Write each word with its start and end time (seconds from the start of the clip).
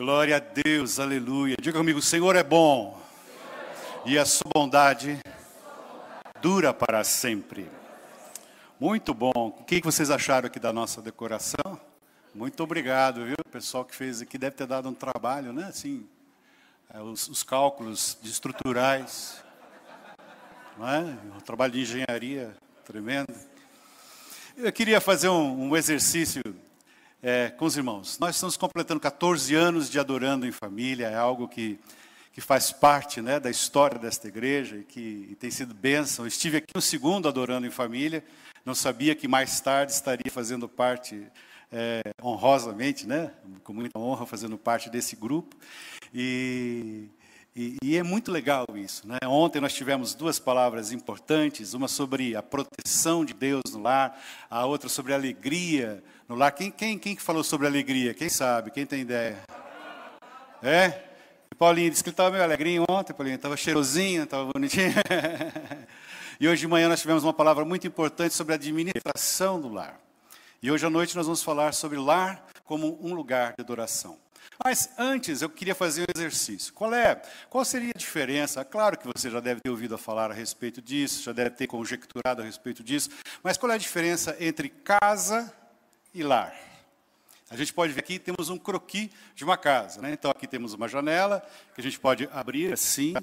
Glória 0.00 0.36
a 0.36 0.38
Deus, 0.38 0.98
aleluia. 0.98 1.56
Diga 1.60 1.76
comigo: 1.76 1.98
o 1.98 2.02
Senhor 2.02 2.34
é 2.34 2.42
bom 2.42 2.98
e 4.06 4.18
a 4.18 4.24
sua 4.24 4.50
bondade 4.54 5.20
dura 6.40 6.72
para 6.72 7.04
sempre. 7.04 7.70
Muito 8.80 9.12
bom. 9.12 9.54
O 9.60 9.62
que 9.62 9.78
vocês 9.82 10.10
acharam 10.10 10.46
aqui 10.46 10.58
da 10.58 10.72
nossa 10.72 11.02
decoração? 11.02 11.78
Muito 12.34 12.62
obrigado, 12.62 13.26
viu? 13.26 13.36
O 13.46 13.50
pessoal 13.50 13.84
que 13.84 13.94
fez 13.94 14.22
aqui 14.22 14.38
deve 14.38 14.56
ter 14.56 14.66
dado 14.66 14.88
um 14.88 14.94
trabalho, 14.94 15.52
né? 15.52 15.64
Assim, 15.64 16.08
é, 16.94 16.98
os, 17.02 17.28
os 17.28 17.42
cálculos 17.42 18.16
estruturais, 18.24 19.44
não 20.78 20.88
é? 20.88 21.00
Um 21.36 21.40
trabalho 21.40 21.74
de 21.74 21.82
engenharia 21.82 22.56
tremendo. 22.86 23.34
Eu 24.56 24.72
queria 24.72 24.98
fazer 24.98 25.28
um, 25.28 25.68
um 25.68 25.76
exercício 25.76 26.42
é, 27.22 27.50
com 27.50 27.64
os 27.64 27.76
irmãos. 27.76 28.18
Nós 28.18 28.36
estamos 28.36 28.56
completando 28.56 29.00
14 29.00 29.54
anos 29.54 29.90
de 29.90 29.98
adorando 29.98 30.46
em 30.46 30.52
família, 30.52 31.08
é 31.08 31.16
algo 31.16 31.48
que, 31.48 31.78
que 32.32 32.40
faz 32.40 32.72
parte 32.72 33.20
né, 33.20 33.38
da 33.38 33.50
história 33.50 33.98
desta 33.98 34.28
igreja 34.28 34.76
e 34.76 34.84
que 34.84 35.28
e 35.30 35.34
tem 35.34 35.50
sido 35.50 35.74
bênção. 35.74 36.26
Estive 36.26 36.58
aqui 36.58 36.72
no 36.74 36.80
segundo 36.80 37.28
adorando 37.28 37.66
em 37.66 37.70
família, 37.70 38.24
não 38.64 38.74
sabia 38.74 39.14
que 39.14 39.28
mais 39.28 39.60
tarde 39.60 39.92
estaria 39.92 40.30
fazendo 40.30 40.68
parte 40.68 41.26
é, 41.72 42.02
honrosamente, 42.22 43.06
né, 43.06 43.32
com 43.62 43.72
muita 43.72 43.98
honra, 43.98 44.26
fazendo 44.26 44.56
parte 44.56 44.88
desse 44.88 45.16
grupo. 45.16 45.56
E 46.12 47.08
e, 47.54 47.76
e, 47.82 47.96
é 47.96 48.02
muito 48.02 48.30
legal 48.30 48.64
isso. 48.76 49.06
Né? 49.06 49.18
Ontem 49.26 49.60
nós 49.60 49.74
tivemos 49.74 50.14
duas 50.14 50.38
palavras 50.38 50.92
importantes, 50.92 51.74
uma 51.74 51.88
sobre 51.88 52.36
a 52.36 52.42
proteção 52.42 53.24
de 53.24 53.34
Deus 53.34 53.62
no 53.72 53.82
lar, 53.82 54.18
a 54.48 54.64
outra 54.64 54.88
sobre 54.88 55.12
a 55.12 55.16
alegria 55.16 56.02
no 56.30 56.36
lar. 56.36 56.52
Quem, 56.52 56.70
quem, 56.70 56.96
quem 56.96 57.16
falou 57.16 57.42
sobre 57.42 57.66
alegria? 57.66 58.14
Quem 58.14 58.28
sabe? 58.28 58.70
Quem 58.70 58.86
tem 58.86 59.00
ideia? 59.00 59.36
É? 60.62 61.10
Paulinho 61.58 61.90
disse 61.90 62.04
que 62.04 62.08
ele 62.08 62.14
estava 62.14 62.30
meio 62.30 62.44
alegrinho 62.44 62.84
ontem, 62.88 63.12
Paulinho, 63.12 63.34
estava 63.34 63.56
cheirosinho, 63.56 64.22
estava 64.22 64.44
bonitinho. 64.52 64.94
e 66.38 66.48
hoje 66.48 66.60
de 66.60 66.68
manhã 66.68 66.88
nós 66.88 67.00
tivemos 67.00 67.24
uma 67.24 67.34
palavra 67.34 67.64
muito 67.64 67.84
importante 67.84 68.32
sobre 68.32 68.52
a 68.52 68.56
administração 68.56 69.60
do 69.60 69.68
lar. 69.68 70.00
E 70.62 70.70
hoje 70.70 70.86
à 70.86 70.90
noite 70.90 71.16
nós 71.16 71.26
vamos 71.26 71.42
falar 71.42 71.74
sobre 71.74 71.98
lar 71.98 72.46
como 72.64 72.96
um 73.02 73.12
lugar 73.12 73.54
de 73.54 73.62
adoração. 73.62 74.16
Mas 74.64 74.90
antes 74.96 75.42
eu 75.42 75.50
queria 75.50 75.74
fazer 75.74 76.02
um 76.02 76.12
exercício. 76.14 76.72
Qual 76.72 76.94
é? 76.94 77.20
Qual 77.48 77.64
seria 77.64 77.90
a 77.92 77.98
diferença? 77.98 78.64
Claro 78.64 78.96
que 78.96 79.08
você 79.08 79.28
já 79.28 79.40
deve 79.40 79.60
ter 79.60 79.70
ouvido 79.70 79.98
falar 79.98 80.30
a 80.30 80.34
respeito 80.34 80.80
disso, 80.80 81.24
já 81.24 81.32
deve 81.32 81.50
ter 81.50 81.66
conjecturado 81.66 82.40
a 82.40 82.44
respeito 82.44 82.84
disso, 82.84 83.10
mas 83.42 83.56
qual 83.56 83.72
é 83.72 83.74
a 83.74 83.78
diferença 83.78 84.36
entre 84.38 84.68
casa 84.68 85.52
e 86.14 86.22
lar? 86.22 86.54
A 87.50 87.56
gente 87.56 87.74
pode 87.74 87.92
ver 87.92 88.00
aqui, 88.00 88.18
temos 88.18 88.48
um 88.48 88.56
croqui 88.56 89.10
de 89.34 89.42
uma 89.42 89.56
casa. 89.56 90.00
Né? 90.00 90.12
Então, 90.12 90.30
aqui 90.30 90.46
temos 90.46 90.72
uma 90.72 90.86
janela, 90.86 91.44
que 91.74 91.80
a 91.80 91.84
gente 91.84 91.98
pode 91.98 92.28
abrir 92.32 92.72
assim, 92.72 93.14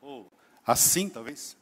ou 0.00 0.30
assim, 0.64 1.08
talvez. 1.08 1.56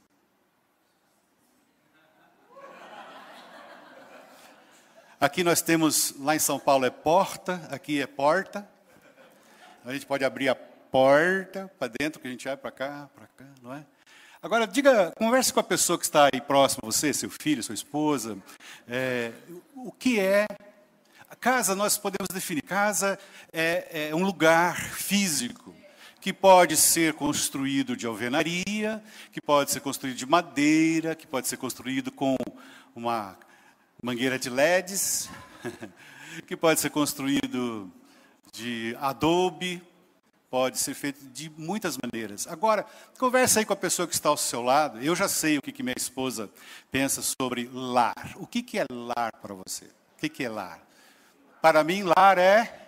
Aqui 5.20 5.42
nós 5.42 5.62
temos, 5.62 6.14
lá 6.20 6.36
em 6.36 6.38
São 6.38 6.60
Paulo 6.60 6.84
é 6.84 6.90
porta, 6.90 7.66
aqui 7.70 8.00
é 8.00 8.06
porta. 8.06 8.68
A 9.84 9.92
gente 9.92 10.06
pode 10.06 10.24
abrir 10.24 10.48
a 10.48 10.54
porta 10.54 11.68
para 11.78 11.92
dentro, 11.98 12.20
que 12.20 12.28
a 12.28 12.30
gente 12.30 12.44
vai 12.44 12.56
para 12.56 12.70
cá, 12.70 13.10
para 13.14 13.26
cá, 13.26 13.46
não 13.62 13.74
é? 13.74 13.84
Agora, 14.40 14.68
diga, 14.68 15.12
converse 15.18 15.52
com 15.52 15.58
a 15.58 15.64
pessoa 15.64 15.98
que 15.98 16.04
está 16.04 16.28
aí 16.32 16.40
próximo 16.40 16.82
a 16.84 16.86
você, 16.86 17.12
seu 17.12 17.28
filho, 17.28 17.60
sua 17.60 17.74
esposa. 17.74 18.38
É, 18.86 19.32
o 19.74 19.90
que 19.90 20.20
é 20.20 20.46
a 21.28 21.34
casa? 21.34 21.74
Nós 21.74 21.98
podemos 21.98 22.28
definir. 22.32 22.62
Casa 22.62 23.18
é, 23.52 24.10
é 24.10 24.14
um 24.14 24.22
lugar 24.22 24.76
físico 24.92 25.74
que 26.20 26.32
pode 26.32 26.76
ser 26.76 27.14
construído 27.14 27.96
de 27.96 28.06
alvenaria, 28.06 29.02
que 29.32 29.40
pode 29.40 29.72
ser 29.72 29.80
construído 29.80 30.16
de 30.16 30.26
madeira, 30.26 31.16
que 31.16 31.26
pode 31.26 31.48
ser 31.48 31.56
construído 31.56 32.12
com 32.12 32.36
uma 32.94 33.36
mangueira 34.00 34.38
de 34.38 34.48
LEDs, 34.48 35.28
que 36.46 36.56
pode 36.56 36.78
ser 36.78 36.90
construído 36.90 37.92
de 38.52 38.96
adobe, 39.00 39.82
pode 40.50 40.78
ser 40.78 40.94
feito 40.94 41.24
de 41.26 41.50
muitas 41.56 41.96
maneiras. 41.96 42.46
Agora, 42.46 42.86
conversa 43.18 43.60
aí 43.60 43.66
com 43.66 43.72
a 43.72 43.76
pessoa 43.76 44.08
que 44.08 44.14
está 44.14 44.28
ao 44.28 44.36
seu 44.36 44.62
lado. 44.62 45.02
Eu 45.02 45.14
já 45.14 45.28
sei 45.28 45.58
o 45.58 45.62
que, 45.62 45.72
que 45.72 45.82
minha 45.82 45.94
esposa 45.96 46.50
pensa 46.90 47.22
sobre 47.22 47.70
lar. 47.72 48.32
O 48.36 48.46
que, 48.46 48.62
que 48.62 48.78
é 48.78 48.84
lar 48.90 49.32
para 49.40 49.54
você? 49.54 49.84
O 49.84 50.20
que, 50.20 50.28
que 50.28 50.44
é 50.44 50.48
lar? 50.48 50.80
Para 51.60 51.84
mim, 51.84 52.02
lar 52.02 52.38
é. 52.38 52.86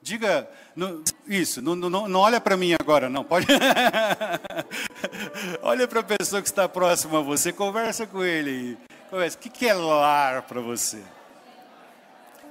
Diga, 0.00 0.48
não, 0.76 1.02
isso, 1.26 1.60
não, 1.60 1.74
não, 1.74 2.08
não 2.08 2.20
olha 2.20 2.40
para 2.40 2.56
mim 2.56 2.72
agora, 2.78 3.08
não, 3.08 3.24
pode. 3.24 3.46
olha 5.60 5.88
para 5.88 6.00
a 6.00 6.04
pessoa 6.04 6.40
que 6.40 6.48
está 6.48 6.68
próxima 6.68 7.18
a 7.18 7.22
você, 7.22 7.52
conversa 7.52 8.06
com 8.06 8.22
ele. 8.22 8.78
O 9.10 9.50
que 9.50 9.66
é 9.66 9.74
lar 9.74 10.42
para 10.42 10.60
você? 10.60 11.02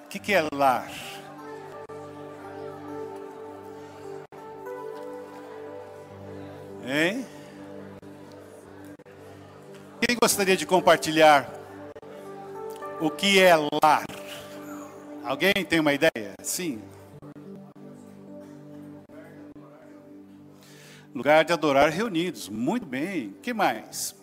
O 0.06 0.10
que 0.10 0.34
é 0.34 0.46
lar? 0.54 0.90
Hein? 6.90 7.26
Quem 10.00 10.16
gostaria 10.16 10.56
de 10.56 10.66
compartilhar 10.66 11.52
o 13.02 13.10
que 13.12 13.42
é 13.42 13.54
lar? 13.84 14.06
Alguém 15.22 15.54
tem 15.68 15.82
uma 15.82 15.92
ideia? 15.92 16.34
Sim. 16.42 16.82
Lugar 21.14 21.44
de 21.44 21.52
adorar 21.52 21.90
reunidos. 21.90 22.48
Muito 22.48 22.86
bem. 22.86 23.36
Que 23.42 23.54
mais? 23.54 24.16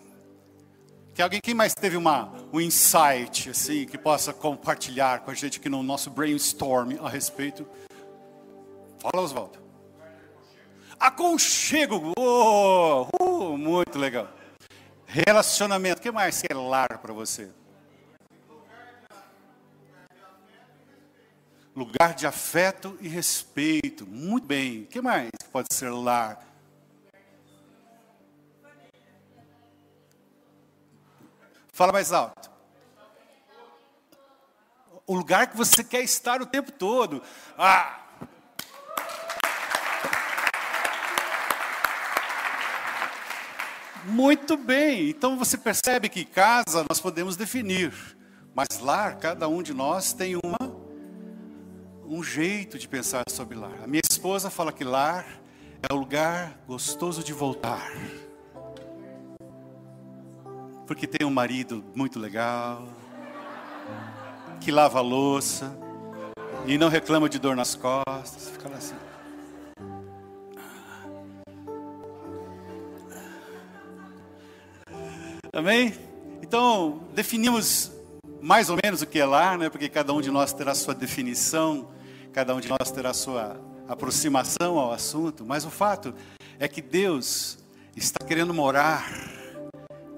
Tem 1.13 1.21
alguém, 1.21 1.39
quem 1.43 1.53
mais 1.53 1.75
teve 1.75 1.95
uma, 1.95 2.33
um 2.51 2.59
insight, 2.59 3.51
assim, 3.51 3.85
que 3.85 3.97
possa 3.97 4.33
compartilhar 4.33 5.19
com 5.19 5.29
a 5.29 5.35
gente 5.35 5.59
aqui 5.59 5.69
no 5.69 5.83
nosso 5.83 6.09
brainstorm 6.09 6.93
a 6.99 7.09
respeito? 7.09 7.67
Fala, 8.97 9.23
Oswaldo. 9.23 9.64
Aconchego, 11.05 12.13
oh, 12.17 13.07
uh, 13.21 13.55
muito 13.55 13.99
legal. 13.99 14.27
Relacionamento, 15.05 15.99
o 15.99 16.01
que 16.01 16.09
mais 16.09 16.41
que 16.41 16.51
é 16.51 16.55
lar 16.55 16.97
para 16.97 17.13
você? 17.13 17.51
Lugar 21.75 22.15
de 22.15 22.25
afeto 22.25 22.97
e 22.99 23.07
respeito, 23.07 24.07
muito 24.07 24.47
bem. 24.47 24.81
O 24.81 24.87
que 24.87 24.99
mais 24.99 25.29
que 25.39 25.47
pode 25.49 25.71
ser 25.75 25.91
lar? 25.91 26.43
Fala 31.71 31.93
mais 31.93 32.11
alto. 32.11 32.49
O 35.05 35.13
lugar 35.13 35.51
que 35.51 35.55
você 35.55 35.83
quer 35.83 36.01
estar 36.01 36.41
o 36.41 36.47
tempo 36.47 36.71
todo. 36.71 37.21
Ah! 37.55 38.04
Muito 44.05 44.55
bem. 44.55 45.09
Então 45.09 45.37
você 45.37 45.57
percebe 45.57 46.09
que 46.09 46.23
casa 46.23 46.85
nós 46.89 46.99
podemos 46.99 47.35
definir, 47.35 47.91
mas 48.53 48.79
lar, 48.79 49.17
cada 49.17 49.47
um 49.47 49.61
de 49.61 49.73
nós 49.73 50.13
tem 50.13 50.35
uma 50.35 50.85
um 52.07 52.23
jeito 52.23 52.77
de 52.77 52.87
pensar 52.87 53.23
sobre 53.29 53.57
lar. 53.57 53.83
A 53.83 53.87
minha 53.87 54.01
esposa 54.07 54.49
fala 54.49 54.71
que 54.71 54.83
lar 54.83 55.25
é 55.81 55.91
o 55.91 55.97
lugar 55.97 56.59
gostoso 56.67 57.23
de 57.23 57.33
voltar 57.33 57.91
porque 60.85 61.07
tem 61.07 61.25
um 61.25 61.31
marido 61.31 61.83
muito 61.95 62.19
legal, 62.19 62.87
que 64.61 64.71
lava 64.71 64.99
a 64.99 65.01
louça 65.01 65.77
e 66.65 66.77
não 66.77 66.89
reclama 66.89 67.27
de 67.27 67.39
dor 67.39 67.55
nas 67.55 67.75
costas. 67.75 68.49
Fica 68.49 68.69
lá 68.69 68.77
assim. 68.77 68.95
Amém? 75.55 75.93
Então, 76.41 77.07
definimos 77.13 77.89
mais 78.41 78.69
ou 78.69 78.77
menos 78.83 79.01
o 79.01 79.07
que 79.07 79.17
é 79.17 79.25
lar, 79.25 79.57
né? 79.57 79.69
porque 79.69 79.87
cada 79.87 80.11
um 80.11 80.19
de 80.19 80.29
nós 80.29 80.51
terá 80.51 80.75
sua 80.75 80.93
definição, 80.93 81.87
cada 82.33 82.53
um 82.53 82.59
de 82.59 82.67
nós 82.67 82.91
terá 82.91 83.13
sua 83.13 83.57
aproximação 83.87 84.77
ao 84.77 84.91
assunto, 84.91 85.45
mas 85.45 85.63
o 85.63 85.69
fato 85.69 86.13
é 86.59 86.67
que 86.67 86.81
Deus 86.81 87.57
está 87.95 88.25
querendo 88.25 88.53
morar 88.53 89.09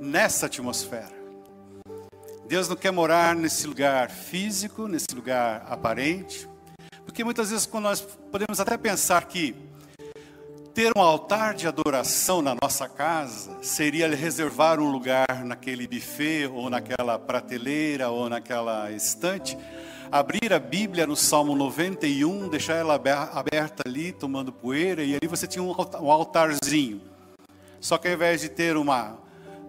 nessa 0.01 0.47
atmosfera. 0.47 1.15
Deus 2.47 2.67
não 2.67 2.75
quer 2.75 2.91
morar 2.91 3.35
nesse 3.35 3.67
lugar 3.67 4.09
físico, 4.09 4.87
nesse 4.87 5.13
lugar 5.13 5.67
aparente, 5.69 6.49
porque 7.05 7.23
muitas 7.23 7.51
vezes 7.51 7.67
quando 7.67 7.83
nós 7.83 8.01
podemos 8.01 8.59
até 8.59 8.75
pensar 8.75 9.25
que 9.25 9.55
ter 10.77 10.95
um 10.95 11.01
altar 11.01 11.55
de 11.55 11.67
adoração 11.67 12.39
na 12.39 12.55
nossa 12.61 12.87
casa 12.87 13.57
seria 13.63 14.07
reservar 14.15 14.79
um 14.79 14.91
lugar 14.91 15.43
naquele 15.43 15.87
buffet 15.87 16.45
ou 16.45 16.69
naquela 16.69 17.17
prateleira 17.17 18.09
ou 18.09 18.29
naquela 18.29 18.91
estante, 18.91 19.57
abrir 20.11 20.53
a 20.53 20.59
Bíblia 20.59 21.07
no 21.07 21.15
Salmo 21.15 21.55
91, 21.55 22.47
deixar 22.47 22.75
ela 22.75 22.93
aberta 22.93 23.81
ali, 23.87 24.11
tomando 24.11 24.51
poeira, 24.51 25.03
e 25.03 25.15
ali 25.15 25.25
você 25.27 25.47
tinha 25.47 25.63
um 25.63 26.11
altarzinho. 26.11 27.01
Só 27.81 27.97
que 27.97 28.07
ao 28.07 28.13
invés 28.13 28.41
de 28.41 28.49
ter 28.49 28.77
uma 28.77 29.17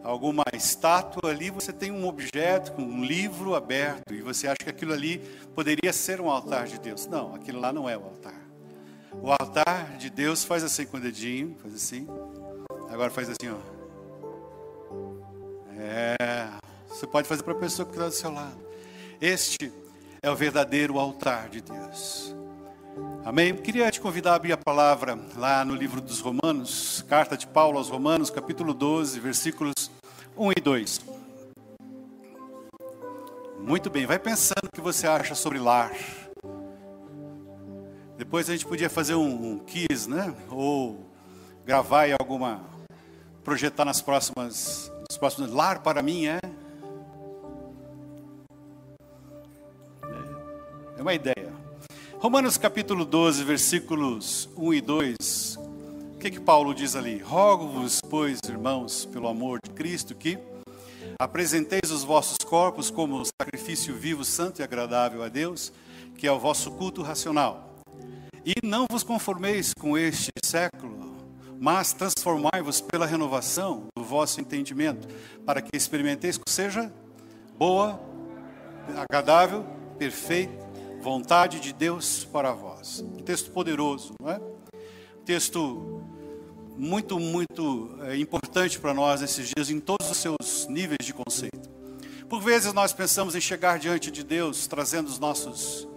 alguma 0.04 0.44
estátua 0.52 1.30
ali, 1.30 1.48
você 1.48 1.72
tem 1.72 1.90
um 1.90 2.06
objeto, 2.06 2.78
um 2.78 3.02
livro 3.02 3.54
aberto, 3.54 4.12
e 4.12 4.20
você 4.20 4.46
acha 4.46 4.58
que 4.62 4.68
aquilo 4.68 4.92
ali 4.92 5.16
poderia 5.54 5.90
ser 5.90 6.20
um 6.20 6.28
altar 6.28 6.66
de 6.66 6.78
Deus. 6.78 7.06
Não, 7.06 7.34
aquilo 7.34 7.60
lá 7.60 7.72
não 7.72 7.88
é 7.88 7.96
o 7.96 8.04
altar. 8.04 8.47
O 9.22 9.30
altar 9.30 9.96
de 9.98 10.08
Deus 10.10 10.44
faz 10.44 10.62
assim 10.62 10.86
com 10.86 10.96
o 10.96 11.00
dedinho, 11.00 11.56
faz 11.60 11.74
assim. 11.74 12.06
Agora 12.90 13.10
faz 13.10 13.28
assim, 13.28 13.50
ó. 13.50 13.78
É, 15.76 16.48
você 16.88 17.06
pode 17.06 17.28
fazer 17.28 17.42
para 17.42 17.52
a 17.52 17.58
pessoa 17.58 17.86
que 17.86 17.92
está 17.92 18.06
do 18.06 18.14
seu 18.14 18.32
lado. 18.32 18.58
Este 19.20 19.72
é 20.22 20.30
o 20.30 20.36
verdadeiro 20.36 20.98
altar 20.98 21.48
de 21.48 21.60
Deus. 21.60 22.34
Amém? 23.24 23.54
Queria 23.54 23.90
te 23.90 24.00
convidar 24.00 24.32
a 24.32 24.34
abrir 24.36 24.52
a 24.52 24.56
palavra 24.56 25.18
lá 25.36 25.64
no 25.64 25.74
livro 25.74 26.00
dos 26.00 26.20
Romanos, 26.20 27.04
carta 27.08 27.36
de 27.36 27.46
Paulo 27.46 27.78
aos 27.78 27.88
Romanos, 27.88 28.30
capítulo 28.30 28.72
12, 28.72 29.20
versículos 29.20 29.90
1 30.36 30.52
e 30.52 30.60
2. 30.60 31.00
Muito 33.60 33.90
bem, 33.90 34.06
vai 34.06 34.18
pensando 34.18 34.64
o 34.64 34.74
que 34.74 34.80
você 34.80 35.06
acha 35.06 35.34
sobre 35.34 35.58
lar. 35.58 35.92
Depois 38.18 38.50
a 38.50 38.52
gente 38.52 38.66
podia 38.66 38.90
fazer 38.90 39.14
um, 39.14 39.52
um 39.52 39.58
quiz, 39.60 40.08
né? 40.08 40.34
Ou 40.50 41.06
gravar 41.64 42.08
em 42.08 42.16
alguma, 42.18 42.60
projetar 43.44 43.84
nas 43.84 44.02
próximas, 44.02 44.90
nos 45.08 45.16
próximos. 45.16 45.52
Lar 45.52 45.84
para 45.84 46.02
mim 46.02 46.26
é 46.26 46.40
É 50.96 51.00
uma 51.00 51.14
ideia. 51.14 51.54
Romanos 52.18 52.58
capítulo 52.58 53.04
12, 53.04 53.44
versículos 53.44 54.48
1 54.56 54.74
e 54.74 54.80
2. 54.80 55.58
O 56.16 56.18
que, 56.18 56.32
que 56.32 56.40
Paulo 56.40 56.74
diz 56.74 56.96
ali? 56.96 57.18
Rogo-vos, 57.18 58.00
pois, 58.10 58.40
irmãos, 58.48 59.04
pelo 59.04 59.28
amor 59.28 59.60
de 59.64 59.70
Cristo, 59.70 60.16
que 60.16 60.36
apresenteis 61.20 61.92
os 61.92 62.02
vossos 62.02 62.38
corpos 62.38 62.90
como 62.90 63.22
sacrifício 63.40 63.94
vivo, 63.94 64.24
santo 64.24 64.60
e 64.60 64.64
agradável 64.64 65.22
a 65.22 65.28
Deus, 65.28 65.72
que 66.16 66.26
é 66.26 66.32
o 66.32 66.40
vosso 66.40 66.72
culto 66.72 67.00
racional. 67.00 67.67
E 68.48 68.66
não 68.66 68.86
vos 68.90 69.02
conformeis 69.02 69.74
com 69.78 69.98
este 69.98 70.30
século, 70.42 71.18
mas 71.60 71.92
transformai-vos 71.92 72.80
pela 72.80 73.04
renovação 73.04 73.88
do 73.94 74.02
vosso 74.02 74.40
entendimento, 74.40 75.06
para 75.44 75.60
que 75.60 75.76
experimenteis 75.76 76.38
que 76.38 76.50
seja 76.50 76.90
boa, 77.58 78.00
agradável, 78.96 79.66
perfeita 79.98 80.66
vontade 81.02 81.60
de 81.60 81.74
Deus 81.74 82.24
para 82.24 82.52
vós. 82.52 83.00
Um 83.00 83.22
texto 83.22 83.50
poderoso, 83.50 84.14
não 84.18 84.30
é? 84.30 84.38
Um 84.38 85.24
texto 85.26 86.02
muito, 86.74 87.18
muito 87.18 87.98
é, 88.02 88.16
importante 88.16 88.78
para 88.78 88.94
nós 88.94 89.20
nesses 89.20 89.50
dias, 89.54 89.68
em 89.68 89.78
todos 89.78 90.10
os 90.10 90.16
seus 90.16 90.66
níveis 90.68 91.04
de 91.04 91.12
conceito. 91.12 91.68
Por 92.30 92.40
vezes 92.40 92.72
nós 92.72 92.94
pensamos 92.94 93.34
em 93.34 93.42
chegar 93.42 93.78
diante 93.78 94.10
de 94.10 94.22
Deus 94.22 94.66
trazendo 94.66 95.08
os 95.08 95.18
nossos 95.18 95.87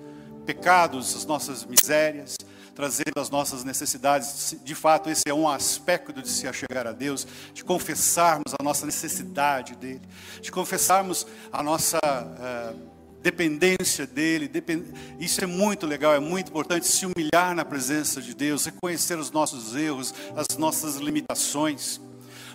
pecados, 0.45 1.15
as 1.15 1.25
nossas 1.25 1.65
misérias, 1.65 2.35
trazendo 2.73 3.17
as 3.17 3.29
nossas 3.29 3.63
necessidades. 3.63 4.55
De 4.63 4.75
fato, 4.75 5.09
esse 5.09 5.23
é 5.27 5.33
um 5.33 5.47
aspecto 5.47 6.13
de 6.13 6.27
se 6.27 6.47
achegar 6.47 6.87
a 6.87 6.91
Deus, 6.91 7.27
de 7.53 7.63
confessarmos 7.63 8.53
a 8.59 8.63
nossa 8.63 8.85
necessidade 8.85 9.75
dEle, 9.75 10.01
de 10.41 10.51
confessarmos 10.51 11.25
a 11.51 11.61
nossa. 11.61 11.99
Uh, 11.99 12.91
dependência 13.21 14.05
dele. 14.07 14.47
Depend... 14.47 14.83
Isso 15.19 15.43
é 15.43 15.47
muito 15.47 15.85
legal, 15.85 16.13
é 16.13 16.19
muito 16.19 16.49
importante 16.49 16.87
se 16.87 17.05
humilhar 17.05 17.55
na 17.55 17.63
presença 17.63 18.21
de 18.21 18.33
Deus, 18.33 18.65
reconhecer 18.65 19.17
os 19.17 19.31
nossos 19.31 19.75
erros, 19.75 20.13
as 20.35 20.57
nossas 20.57 20.95
limitações. 20.95 22.01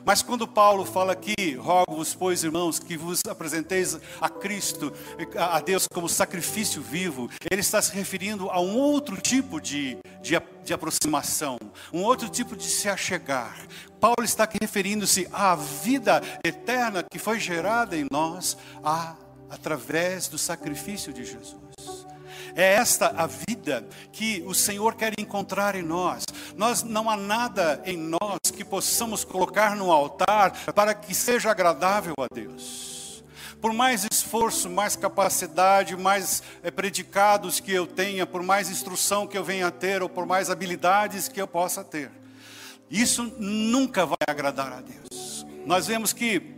Mas 0.06 0.23
quando 0.23 0.47
Paulo 0.47 0.85
fala 0.85 1.14
aqui, 1.14 1.56
rogo-vos, 1.56 2.14
pois, 2.14 2.44
irmãos, 2.44 2.79
que 2.79 2.97
vos 2.97 3.20
apresenteis 3.29 3.99
a 4.20 4.29
Cristo, 4.29 4.93
a 5.37 5.61
Deus 5.61 5.88
como 5.93 6.08
sacrifício 6.08 6.81
vivo, 6.81 7.29
ele 7.50 7.61
está 7.61 7.82
se 7.82 7.93
referindo 7.93 8.49
a 8.49 8.61
um 8.61 8.76
outro 8.79 9.20
tipo 9.20 9.61
de, 9.61 9.99
de, 10.23 10.41
de 10.64 10.73
aproximação, 10.73 11.58
um 11.93 12.05
outro 12.05 12.29
tipo 12.29 12.55
de 12.55 12.69
se 12.69 12.88
achegar. 12.88 13.67
Paulo 13.99 14.23
está 14.23 14.44
aqui 14.44 14.58
referindo-se 14.61 15.26
à 15.32 15.56
vida 15.56 16.23
eterna 16.44 17.03
que 17.03 17.19
foi 17.19 17.41
gerada 17.41 17.97
em 17.97 18.06
nós, 18.08 18.56
a 18.85 19.17
através 19.50 20.29
do 20.29 20.38
sacrifício 20.38 21.12
de 21.12 21.25
Jesus. 21.25 21.75
É 22.56 22.73
esta 22.73 23.08
a 23.08 23.26
vida 23.26 23.87
que 24.11 24.43
o 24.47 24.55
Senhor 24.55 24.94
quer 24.94 25.12
encontrar 25.19 25.75
em 25.75 25.82
nós. 25.82 26.25
Nós 26.56 26.82
não 26.82 27.11
há 27.11 27.14
nada 27.14 27.82
em 27.85 27.99
nós 27.99 28.38
que 28.50 28.64
possamos 28.64 29.25
colocar 29.25 29.76
no 29.76 29.93
altar 29.93 30.53
para 30.73 30.94
que 30.94 31.14
seja 31.14 31.50
agradável 31.50 32.14
a 32.19 32.35
Deus. 32.35 33.23
Por 33.61 33.75
mais 33.75 34.06
esforço, 34.11 34.70
mais 34.70 34.97
capacidade, 34.97 35.94
mais 35.99 36.43
é, 36.62 36.70
predicados 36.70 37.61
que 37.61 37.73
eu 37.73 37.87
tenha, 37.87 38.25
por 38.25 38.43
mais 38.43 38.70
instrução 38.70 39.26
que 39.26 39.37
eu 39.37 39.44
venha 39.44 39.67
a 39.67 39.70
ter, 39.70 40.03
ou 40.03 40.08
por 40.08 40.25
mais 40.25 40.49
habilidades 40.49 41.29
que 41.29 41.41
eu 41.41 41.47
possa 41.47 41.85
ter, 41.85 42.11
isso 42.91 43.25
nunca 43.38 44.06
vai 44.06 44.17
agradar 44.26 44.73
a 44.73 44.81
Deus. 44.81 45.44
Nós 45.67 45.87
vemos 45.87 46.14
que 46.14 46.55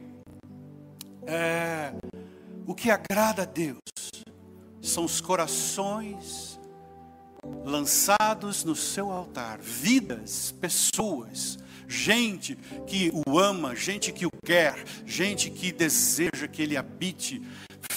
é, 1.27 1.93
o 2.67 2.75
que 2.75 2.89
agrada 2.89 3.43
a 3.43 3.47
Deus 3.47 3.79
são 4.83 5.05
os 5.05 5.21
corações 5.21 6.59
lançados 7.65 8.65
no 8.65 8.75
seu 8.75 9.11
altar, 9.11 9.59
vidas, 9.61 10.55
pessoas, 10.61 11.59
gente 11.87 12.57
que 12.87 13.11
o 13.15 13.39
ama, 13.39 13.75
gente 13.75 14.13
que 14.13 14.27
o 14.27 14.31
quer, 14.45 14.85
gente 15.07 15.51
que 15.51 15.73
deseja 15.73 16.47
que 16.51 16.63
ele 16.63 16.77
habite 16.77 17.43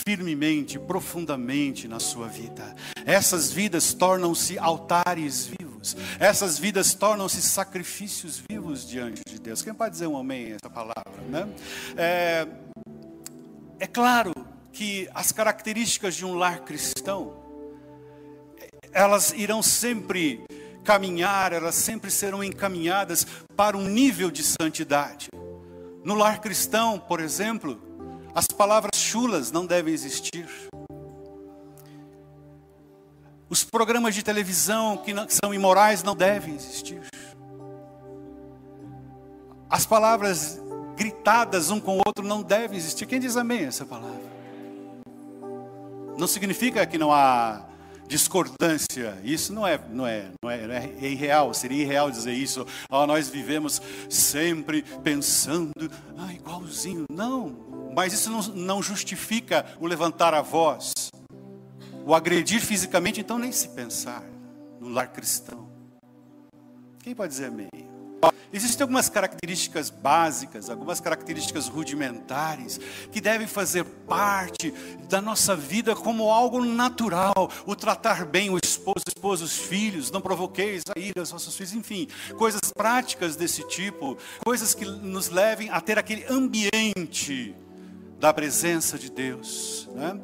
firmemente, 0.06 0.80
profundamente 0.80 1.88
na 1.88 2.00
sua 2.00 2.28
vida. 2.28 2.76
Essas 3.06 3.52
vidas 3.52 3.94
tornam-se 3.94 4.58
altares 4.58 5.46
vivos, 5.46 5.96
essas 6.20 6.58
vidas 6.58 6.94
tornam-se 6.94 7.42
sacrifícios 7.42 8.42
vivos 8.50 8.88
diante 8.88 9.22
de 9.28 9.40
Deus. 9.40 9.62
Quem 9.62 9.74
pode 9.74 9.92
dizer 9.92 10.08
um 10.08 10.18
amém 10.18 10.54
a 10.54 10.56
essa 10.56 10.70
palavra? 10.70 11.22
Né? 11.30 11.48
É, 11.98 12.48
é 13.80 13.88
claro 13.88 14.34
que 14.72 15.10
as 15.14 15.32
características 15.32 16.16
de 16.16 16.26
um 16.26 16.36
lar 16.36 16.62
cristão, 16.62 17.34
elas 18.92 19.34
irão 19.34 19.62
sempre 19.62 20.44
caminhar, 20.84 21.54
elas 21.54 21.76
sempre 21.76 22.10
serão 22.10 22.44
encaminhadas 22.44 23.26
para 23.56 23.78
um 23.78 23.88
nível 23.88 24.32
de 24.32 24.44
santidade. 24.44 25.30
No 26.04 26.16
lar 26.16 26.40
cristão, 26.40 26.98
por 27.00 27.20
exemplo, 27.20 27.80
as 28.34 28.48
palavras 28.48 29.00
chulas 29.00 29.52
não 29.52 29.66
devem 29.66 29.94
existir. 29.94 30.48
Os 33.50 33.64
programas 33.64 34.16
de 34.16 34.24
televisão 34.24 34.98
que 34.98 35.14
são 35.28 35.54
imorais 35.54 36.04
não 36.04 36.16
devem 36.16 36.56
existir. 36.56 37.02
As 39.70 39.86
palavras 39.86 40.60
gritadas 40.96 41.70
um 41.70 41.80
com 41.80 41.98
o 41.98 42.02
outro 42.06 42.26
não 42.26 42.42
devem 42.42 42.78
existir. 42.78 43.06
Quem 43.06 43.20
diz 43.20 43.36
amém 43.36 43.66
essa 43.66 43.86
palavra? 43.86 44.31
Não 46.22 46.28
significa 46.28 46.86
que 46.86 47.00
não 47.00 47.12
há 47.12 47.66
discordância. 48.08 49.18
Isso 49.24 49.52
não 49.52 49.66
é, 49.66 49.80
não 49.90 50.06
é, 50.06 50.30
não 50.40 50.52
é, 50.52 50.86
é 51.02 51.10
irreal. 51.10 51.52
Seria 51.52 51.82
irreal 51.82 52.12
dizer 52.12 52.32
isso. 52.32 52.64
Oh, 52.92 53.08
nós 53.08 53.28
vivemos 53.28 53.82
sempre 54.08 54.84
pensando, 55.04 55.74
ah, 56.20 56.32
igualzinho. 56.32 57.06
Não, 57.12 57.92
mas 57.96 58.14
isso 58.14 58.30
não, 58.30 58.40
não 58.54 58.84
justifica 58.84 59.66
o 59.80 59.88
levantar 59.88 60.36
a 60.36 60.44
voz, 60.44 60.94
o 62.06 62.14
agredir 62.14 62.62
fisicamente. 62.62 63.20
Então 63.20 63.40
nem 63.40 63.52
se 63.52 63.70
pensar 63.70 64.24
no 64.80 64.90
lar 64.90 65.08
cristão. 65.08 65.72
Quem 67.02 67.16
pode 67.16 67.32
dizer 67.32 67.46
amém? 67.46 67.91
Existem 68.54 68.84
algumas 68.84 69.08
características 69.08 69.90
básicas, 69.90 70.70
algumas 70.70 71.00
características 71.00 71.68
rudimentares 71.68 72.80
que 73.12 73.22
devem 73.22 73.48
fazer 73.48 73.86
parte 73.86 74.74
da 75.08 75.22
nossa 75.22 75.56
vida 75.56 75.96
como 75.96 76.30
algo 76.30 76.64
natural. 76.64 77.50
O 77.66 77.76
tratar 77.76 78.26
bem 78.26 78.50
o 78.50 78.58
esposo, 78.62 79.04
o 79.08 79.10
esposo, 79.10 79.46
os 79.46 79.58
filhos, 79.58 80.12
não 80.12 80.20
provoqueis 80.20 80.84
a 80.94 81.00
ira 81.00 81.22
aos 81.22 81.32
vossos 81.32 81.56
filhos, 81.56 81.74
enfim, 81.74 82.08
coisas 82.38 82.60
práticas 82.76 83.38
desse 83.38 83.66
tipo, 83.68 84.18
coisas 84.44 84.74
que 84.74 84.84
nos 84.84 85.30
levem 85.30 85.70
a 85.70 85.80
ter 85.80 85.98
aquele 85.98 86.26
ambiente 86.26 87.56
da 88.20 88.34
presença 88.34 89.00
de 89.00 89.10
Deus. 89.10 89.88
Né? 89.94 90.20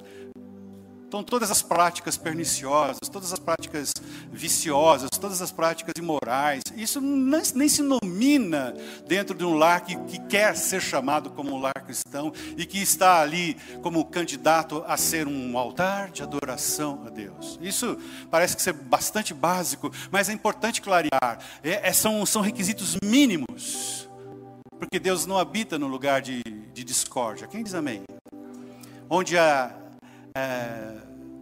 Então, 1.07 1.23
todas 1.23 1.49
as 1.49 1.61
práticas 1.61 2.17
perniciosas, 2.17 3.07
todas 3.09 3.31
as 3.31 3.39
práticas 3.39 3.93
viciosas, 4.29 5.09
todas 5.09 5.41
as 5.41 5.53
práticas 5.53 5.93
imorais, 5.97 6.61
isso 6.75 6.99
nem 6.99 7.69
se 7.69 7.81
nomina 7.81 8.73
dentro 9.07 9.33
de 9.33 9.45
um 9.45 9.53
lar 9.53 9.85
que, 9.85 9.95
que, 9.95 10.19
quer 10.27 10.53
ser 10.57 10.81
chamado 10.81 11.29
como 11.29 11.55
um 11.55 11.61
lar 11.61 11.81
cristão 11.85 12.33
e 12.57 12.65
que 12.65 12.79
está 12.79 13.21
ali 13.21 13.55
como 13.81 14.03
candidato 14.03 14.83
a 14.85 14.97
ser 14.97 15.29
um 15.29 15.57
altar 15.57 16.11
de 16.11 16.21
adoração 16.23 17.01
a 17.07 17.09
Deus. 17.09 17.57
Isso 17.61 17.97
parece 18.29 18.57
que 18.57 18.61
ser 18.61 18.73
bastante 18.73 19.33
básico, 19.33 19.89
mas 20.11 20.27
é 20.27 20.33
importante 20.33 20.81
clarear. 20.81 21.39
É, 21.63 21.87
é, 21.87 21.93
são, 21.93 22.25
são 22.25 22.41
requisitos 22.41 22.97
mínimos, 23.01 24.09
porque 24.77 24.99
Deus 24.99 25.25
não 25.25 25.37
habita 25.37 25.79
no 25.79 25.87
lugar 25.87 26.21
de, 26.21 26.43
de 26.43 26.83
discórdia. 26.83 27.47
Quem 27.47 27.63
diz 27.63 27.73
amém? 27.73 28.03
Onde 29.09 29.37
há 29.37 29.86
é, 30.37 30.93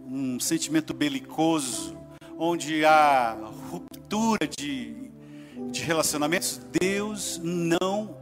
um 0.08 0.40
sentimento 0.40 0.94
belicoso, 0.94 1.96
onde 2.38 2.84
há 2.84 3.36
ruptura 3.70 4.48
de, 4.58 5.10
de 5.70 5.82
relacionamentos, 5.82 6.60
Deus 6.80 7.38
não 7.42 8.16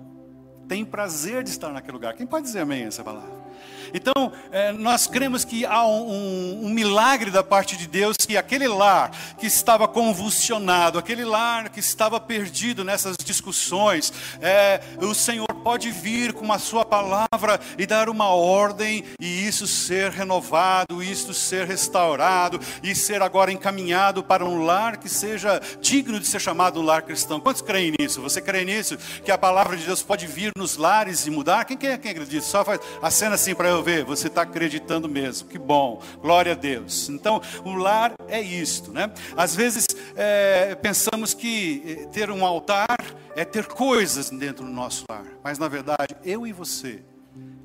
tem 0.67 0.85
prazer 0.85 1.45
de 1.45 1.51
estar 1.51 1.71
naquele 1.71 1.93
lugar. 1.93 2.15
Quem 2.15 2.27
pode 2.27 2.47
dizer 2.47 2.61
amém 2.61 2.85
essa 2.85 3.05
palavra? 3.05 3.45
Então, 3.93 4.33
é, 4.51 4.73
nós 4.73 5.07
cremos 5.07 5.45
que 5.45 5.65
há 5.65 5.87
um, 5.87 6.11
um, 6.11 6.67
um, 6.67 6.69
milagre 6.71 7.31
da 7.31 7.45
parte 7.45 7.77
de 7.77 7.87
Deus, 7.87 8.17
que 8.17 8.37
aquele 8.37 8.67
lar 8.67 9.13
que 9.39 9.47
estava 9.47 9.87
convulsionado, 9.87 10.99
aquele 10.99 11.25
lar 11.25 11.69
que 11.69 11.79
estava 11.79 12.19
perdido 12.19 12.83
nessas 12.83 13.17
discussões, 13.17 14.13
é, 14.41 14.81
o 15.01 15.15
Senhor 15.15 15.47
pode 15.65 15.91
vir 15.91 16.35
com 16.35 16.53
a 16.53 16.59
sua 16.59 16.85
palavra 16.85 17.59
e 17.79 17.87
dar 17.87 18.11
uma 18.11 18.29
ordem, 18.29 19.03
e 19.19 19.49
isso 19.49 19.67
ser 19.67 20.11
renovado, 20.11 21.03
isso 21.03 21.33
ser 21.33 21.67
restaurado, 21.67 22.61
e 22.83 22.95
ser 22.95 23.23
agora 23.23 23.51
encaminhado 23.51 24.23
para 24.23 24.45
um 24.45 24.63
lar 24.63 24.99
que 24.99 25.09
seja 25.09 25.61
digno 25.81 26.21
de 26.21 26.27
ser 26.27 26.39
chamado 26.39 26.83
lar 26.83 27.01
cristão. 27.01 27.41
Quantos 27.41 27.63
creem 27.63 27.95
nisso? 27.99 28.21
Você 28.21 28.43
crê 28.43 28.63
nisso? 28.63 28.99
Que 29.25 29.33
a 29.33 29.39
palavra 29.39 29.75
de 29.75 29.87
Deus 29.87 30.03
pode 30.03 30.27
vir 30.27 30.53
nos 30.55 30.77
lares 30.77 31.27
e 31.27 31.31
mudar? 31.31 31.65
Quem, 31.65 31.79
quem, 31.79 31.97
quem 31.99 32.11
acredita? 32.11 32.45
Só 32.45 32.63
faz 32.63 32.79
a 33.01 33.11
cena 33.11 33.37
assim 33.37 33.55
para 33.55 33.71
eu 33.71 33.83
ver, 33.83 34.05
você 34.05 34.27
está 34.27 34.43
acreditando 34.43 35.09
mesmo, 35.09 35.49
que 35.49 35.59
bom, 35.59 36.03
glória 36.21 36.53
a 36.53 36.55
Deus. 36.55 37.09
Então, 37.09 37.41
o 37.65 37.73
lar 37.73 38.13
é 38.29 38.41
isto, 38.41 38.93
né? 38.93 39.11
Às 39.35 39.57
vezes 39.57 39.87
é, 40.15 40.75
pensamos 40.75 41.33
que 41.33 41.83
eh, 41.87 42.07
ter 42.13 42.31
um 42.31 42.45
altar 42.45 42.99
é 43.37 43.45
ter 43.45 43.67
coisas 43.67 44.31
dentro 44.31 44.65
do 44.65 44.71
nosso 44.71 45.05
lar, 45.11 45.27
mas 45.43 45.59
na 45.59 45.69
verdade, 45.69 46.17
eu 46.25 46.47
e 46.47 46.53
você, 46.53 47.03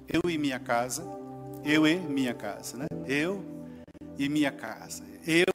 eu 0.08 0.30
e 0.30 0.38
minha 0.38 0.60
casa, 0.60 1.04
eu 1.64 1.88
e 1.88 1.96
minha 1.96 2.34
casa, 2.34 2.78
né? 2.78 2.88
Eu 3.06 3.44
e 4.18 4.28
minha 4.28 4.52
casa. 4.52 5.04
Eu 5.26 5.46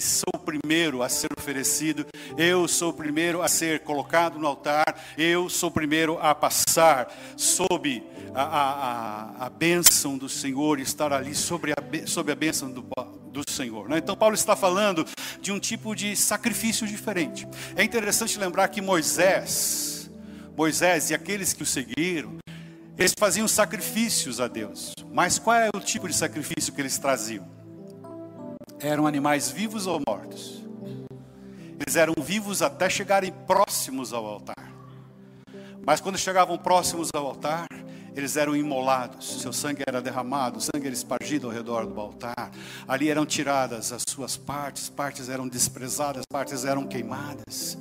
sou 0.00 0.31
o 0.31 0.31
primeiro 0.42 1.02
a 1.02 1.08
ser 1.08 1.28
oferecido, 1.38 2.04
eu 2.36 2.68
sou 2.68 2.90
o 2.90 2.92
primeiro 2.92 3.42
a 3.42 3.48
ser 3.48 3.80
colocado 3.80 4.38
no 4.38 4.46
altar, 4.46 4.84
eu 5.16 5.48
sou 5.48 5.68
o 5.68 5.72
primeiro 5.72 6.18
a 6.20 6.34
passar 6.34 7.12
sob 7.36 8.02
a, 8.34 8.42
a, 8.42 9.46
a, 9.46 9.50
bênção 9.50 10.18
do 10.18 10.28
Senhor, 10.28 10.80
estar 10.80 11.12
ali 11.12 11.34
sobre 11.34 11.72
a, 11.72 12.06
sobre 12.06 12.32
a 12.32 12.36
bênção 12.36 12.70
do, 12.70 12.84
do 13.30 13.50
Senhor. 13.50 13.88
Né? 13.88 13.98
Então, 13.98 14.16
Paulo 14.16 14.34
está 14.34 14.56
falando 14.56 15.06
de 15.40 15.52
um 15.52 15.58
tipo 15.58 15.94
de 15.94 16.16
sacrifício 16.16 16.86
diferente. 16.86 17.46
É 17.76 17.82
interessante 17.82 18.38
lembrar 18.38 18.68
que 18.68 18.80
Moisés, 18.80 20.10
Moisés 20.56 21.10
e 21.10 21.14
aqueles 21.14 21.52
que 21.52 21.62
o 21.62 21.66
seguiram, 21.66 22.38
eles 22.98 23.14
faziam 23.18 23.48
sacrifícios 23.48 24.40
a 24.40 24.48
Deus. 24.48 24.92
Mas 25.10 25.38
qual 25.38 25.56
é 25.56 25.70
o 25.74 25.80
tipo 25.80 26.08
de 26.08 26.14
sacrifício 26.14 26.72
que 26.72 26.80
eles 26.80 26.98
traziam? 26.98 27.61
Eram 28.82 29.06
animais 29.06 29.48
vivos 29.48 29.86
ou 29.86 30.02
mortos? 30.06 30.60
Eles 31.78 31.94
eram 31.94 32.14
vivos 32.20 32.62
até 32.62 32.90
chegarem 32.90 33.32
próximos 33.46 34.12
ao 34.12 34.26
altar. 34.26 34.72
Mas 35.86 36.00
quando 36.00 36.18
chegavam 36.18 36.58
próximos 36.58 37.08
ao 37.14 37.26
altar, 37.26 37.68
eles 38.16 38.36
eram 38.36 38.56
imolados, 38.56 39.40
seu 39.40 39.52
sangue 39.52 39.84
era 39.86 40.02
derramado, 40.02 40.58
o 40.58 40.60
sangue 40.60 40.86
era 40.86 40.94
espargido 40.94 41.46
ao 41.46 41.52
redor 41.52 41.86
do 41.86 42.00
altar. 42.00 42.50
Ali 42.86 43.08
eram 43.08 43.24
tiradas 43.24 43.92
as 43.92 44.02
suas 44.06 44.36
partes, 44.36 44.88
partes 44.88 45.28
eram 45.28 45.46
desprezadas, 45.46 46.24
partes 46.28 46.64
eram 46.64 46.84
queimadas. 46.84 47.78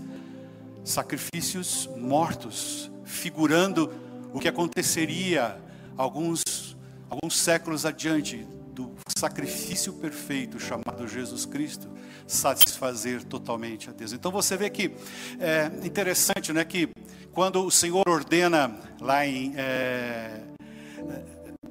Sacrifícios 0.83 1.89
mortos, 1.97 2.91
figurando 3.03 3.91
o 4.31 4.39
que 4.39 4.47
aconteceria 4.47 5.59
alguns, 5.97 6.77
alguns 7.09 7.39
séculos 7.39 7.87
adiante 7.87 8.47
do 8.71 8.93
sacrifício 9.17 9.93
perfeito 9.93 10.59
chamado 10.59 11.07
Jesus 11.07 11.45
Cristo 11.45 11.89
satisfazer 12.27 13.23
totalmente 13.23 13.89
a 13.89 13.93
Deus. 13.93 14.13
Então 14.13 14.31
você 14.31 14.55
vê 14.55 14.69
que 14.69 14.91
é 15.39 15.69
interessante, 15.85 16.53
né, 16.53 16.63
que 16.63 16.89
quando 17.31 17.65
o 17.65 17.71
Senhor 17.71 18.07
ordena 18.07 18.73
lá 18.99 19.25
em, 19.25 19.53
é, 19.55 20.41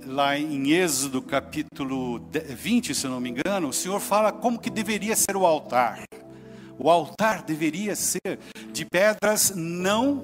lá 0.06 0.38
em 0.38 0.70
Êxodo 0.70 1.22
capítulo 1.22 2.20
20, 2.32 2.94
se 2.94 3.06
não 3.06 3.20
me 3.20 3.30
engano, 3.30 3.68
o 3.68 3.72
Senhor 3.72 4.00
fala 4.00 4.32
como 4.32 4.58
que 4.58 4.70
deveria 4.70 5.16
ser 5.16 5.36
o 5.36 5.46
altar. 5.46 6.04
O 6.78 6.90
altar 6.90 7.42
deveria 7.42 7.94
ser 7.94 8.38
de 8.72 8.86
pedras 8.86 9.52
não 9.54 10.22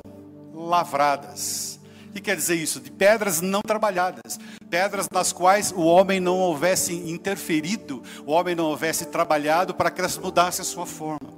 lavradas. 0.55 1.76
Que 2.17 2.23
quer 2.23 2.37
dizer 2.37 2.55
isso? 2.55 2.81
De 2.81 2.91
pedras 2.91 3.43
não 3.43 3.61
trabalhadas, 3.61 4.41
pedras 4.71 5.07
nas 5.13 5.35
quais 5.35 5.71
o 5.71 5.83
homem 5.83 6.19
não 6.19 6.39
houvesse 6.39 6.95
interferido, 6.95 8.03
o 8.25 8.33
homem 8.33 8.55
não 8.55 8.65
houvesse 8.65 9.05
trabalhado 9.05 9.75
para 9.75 9.91
que 9.91 10.01
elas 10.01 10.17
mudassem 10.17 10.63
a 10.63 10.65
sua 10.65 10.87
forma. 10.87 11.29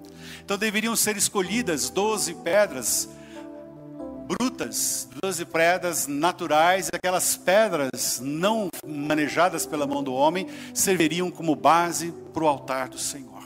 Então 0.44 0.56
deveriam 0.56 0.94
ser 0.94 1.16
escolhidas 1.16 1.90
12 1.90 2.32
pedras 2.44 3.08
brutas, 4.28 5.08
12 5.20 5.46
pedras 5.46 6.06
naturais, 6.06 6.88
aquelas 6.92 7.36
pedras 7.36 8.20
não 8.22 8.68
manejadas 8.86 9.66
pela 9.66 9.84
mão 9.84 10.00
do 10.00 10.14
homem, 10.14 10.46
serviriam 10.72 11.28
como 11.28 11.56
base 11.56 12.14
para 12.32 12.44
o 12.44 12.46
altar 12.46 12.88
do 12.88 12.98
Senhor. 12.98 13.42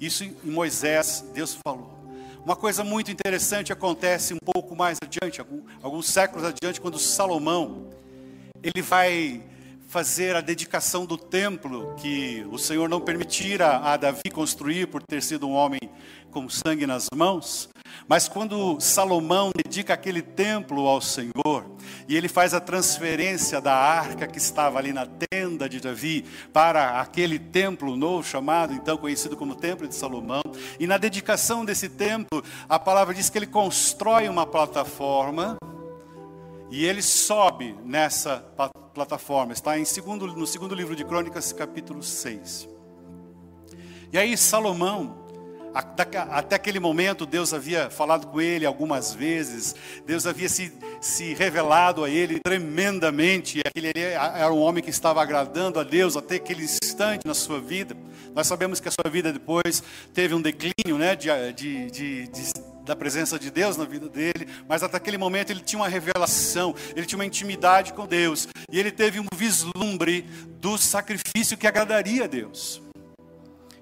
Isso 0.00 0.24
em 0.24 0.34
Moisés, 0.42 1.24
Deus 1.32 1.56
falou. 1.64 1.99
Uma 2.44 2.56
coisa 2.56 2.82
muito 2.82 3.10
interessante 3.10 3.70
acontece 3.70 4.32
um 4.32 4.38
pouco 4.38 4.74
mais 4.74 4.96
adiante, 5.02 5.42
alguns 5.82 6.06
séculos 6.06 6.42
adiante, 6.42 6.80
quando 6.80 6.98
Salomão 6.98 7.90
ele 8.62 8.80
vai 8.80 9.42
fazer 9.86 10.34
a 10.34 10.40
dedicação 10.40 11.04
do 11.04 11.18
templo 11.18 11.94
que 11.96 12.46
o 12.50 12.56
Senhor 12.56 12.88
não 12.88 13.00
permitira 13.00 13.76
a 13.78 13.96
Davi 13.96 14.30
construir 14.32 14.86
por 14.86 15.02
ter 15.02 15.22
sido 15.22 15.46
um 15.48 15.52
homem 15.52 15.80
com 16.30 16.48
sangue 16.48 16.86
nas 16.86 17.08
mãos. 17.14 17.68
Mas 18.08 18.28
quando 18.28 18.80
Salomão 18.80 19.50
dedica 19.54 19.94
aquele 19.94 20.22
templo 20.22 20.86
ao 20.86 21.00
Senhor, 21.00 21.64
e 22.08 22.16
ele 22.16 22.28
faz 22.28 22.54
a 22.54 22.60
transferência 22.60 23.60
da 23.60 23.74
arca 23.74 24.26
que 24.26 24.38
estava 24.38 24.78
ali 24.78 24.92
na 24.92 25.06
tenda 25.06 25.68
de 25.68 25.80
Davi 25.80 26.24
para 26.52 27.00
aquele 27.00 27.38
templo 27.38 27.96
novo, 27.96 28.26
chamado 28.26 28.72
então 28.72 28.96
conhecido 28.96 29.36
como 29.36 29.54
Templo 29.54 29.86
de 29.86 29.94
Salomão, 29.94 30.42
e 30.78 30.86
na 30.86 30.98
dedicação 30.98 31.64
desse 31.64 31.88
templo, 31.88 32.42
a 32.68 32.78
palavra 32.78 33.14
diz 33.14 33.28
que 33.28 33.38
ele 33.38 33.46
constrói 33.46 34.28
uma 34.28 34.46
plataforma 34.46 35.56
e 36.70 36.84
ele 36.84 37.02
sobe 37.02 37.76
nessa 37.84 38.44
plataforma, 38.94 39.52
está 39.52 39.78
em 39.78 39.84
segundo, 39.84 40.26
no 40.28 40.46
segundo 40.46 40.74
livro 40.74 40.94
de 40.94 41.04
Crônicas, 41.04 41.52
capítulo 41.52 42.02
6. 42.02 42.68
E 44.12 44.18
aí 44.18 44.36
Salomão, 44.36 45.19
até 45.72 46.56
aquele 46.56 46.80
momento, 46.80 47.24
Deus 47.24 47.54
havia 47.54 47.90
falado 47.90 48.26
com 48.26 48.40
ele 48.40 48.66
algumas 48.66 49.14
vezes, 49.14 49.74
Deus 50.04 50.26
havia 50.26 50.48
se, 50.48 50.72
se 51.00 51.34
revelado 51.34 52.04
a 52.04 52.10
ele 52.10 52.40
tremendamente. 52.40 53.60
Aquele 53.64 53.92
era 53.94 54.52
um 54.52 54.58
homem 54.58 54.82
que 54.82 54.90
estava 54.90 55.22
agradando 55.22 55.78
a 55.78 55.84
Deus 55.84 56.16
até 56.16 56.36
aquele 56.36 56.64
instante 56.64 57.26
na 57.26 57.34
sua 57.34 57.60
vida. 57.60 57.96
Nós 58.34 58.46
sabemos 58.46 58.80
que 58.80 58.88
a 58.88 58.92
sua 58.92 59.10
vida 59.10 59.32
depois 59.32 59.82
teve 60.12 60.34
um 60.34 60.42
declínio 60.42 60.98
né, 60.98 61.14
de, 61.16 61.28
de, 61.52 61.90
de, 61.90 62.28
de 62.28 62.52
da 62.84 62.96
presença 62.96 63.38
de 63.38 63.50
Deus 63.50 63.76
na 63.76 63.84
vida 63.84 64.08
dele, 64.08 64.48
mas 64.68 64.82
até 64.82 64.96
aquele 64.96 65.18
momento 65.18 65.50
ele 65.50 65.60
tinha 65.60 65.80
uma 65.80 65.88
revelação, 65.88 66.74
ele 66.96 67.06
tinha 67.06 67.18
uma 67.18 67.26
intimidade 67.26 67.92
com 67.92 68.04
Deus, 68.04 68.48
e 68.70 68.80
ele 68.80 68.90
teve 68.90 69.20
um 69.20 69.26
vislumbre 69.36 70.22
do 70.60 70.76
sacrifício 70.76 71.56
que 71.56 71.68
agradaria 71.68 72.24
a 72.24 72.26
Deus. 72.26 72.82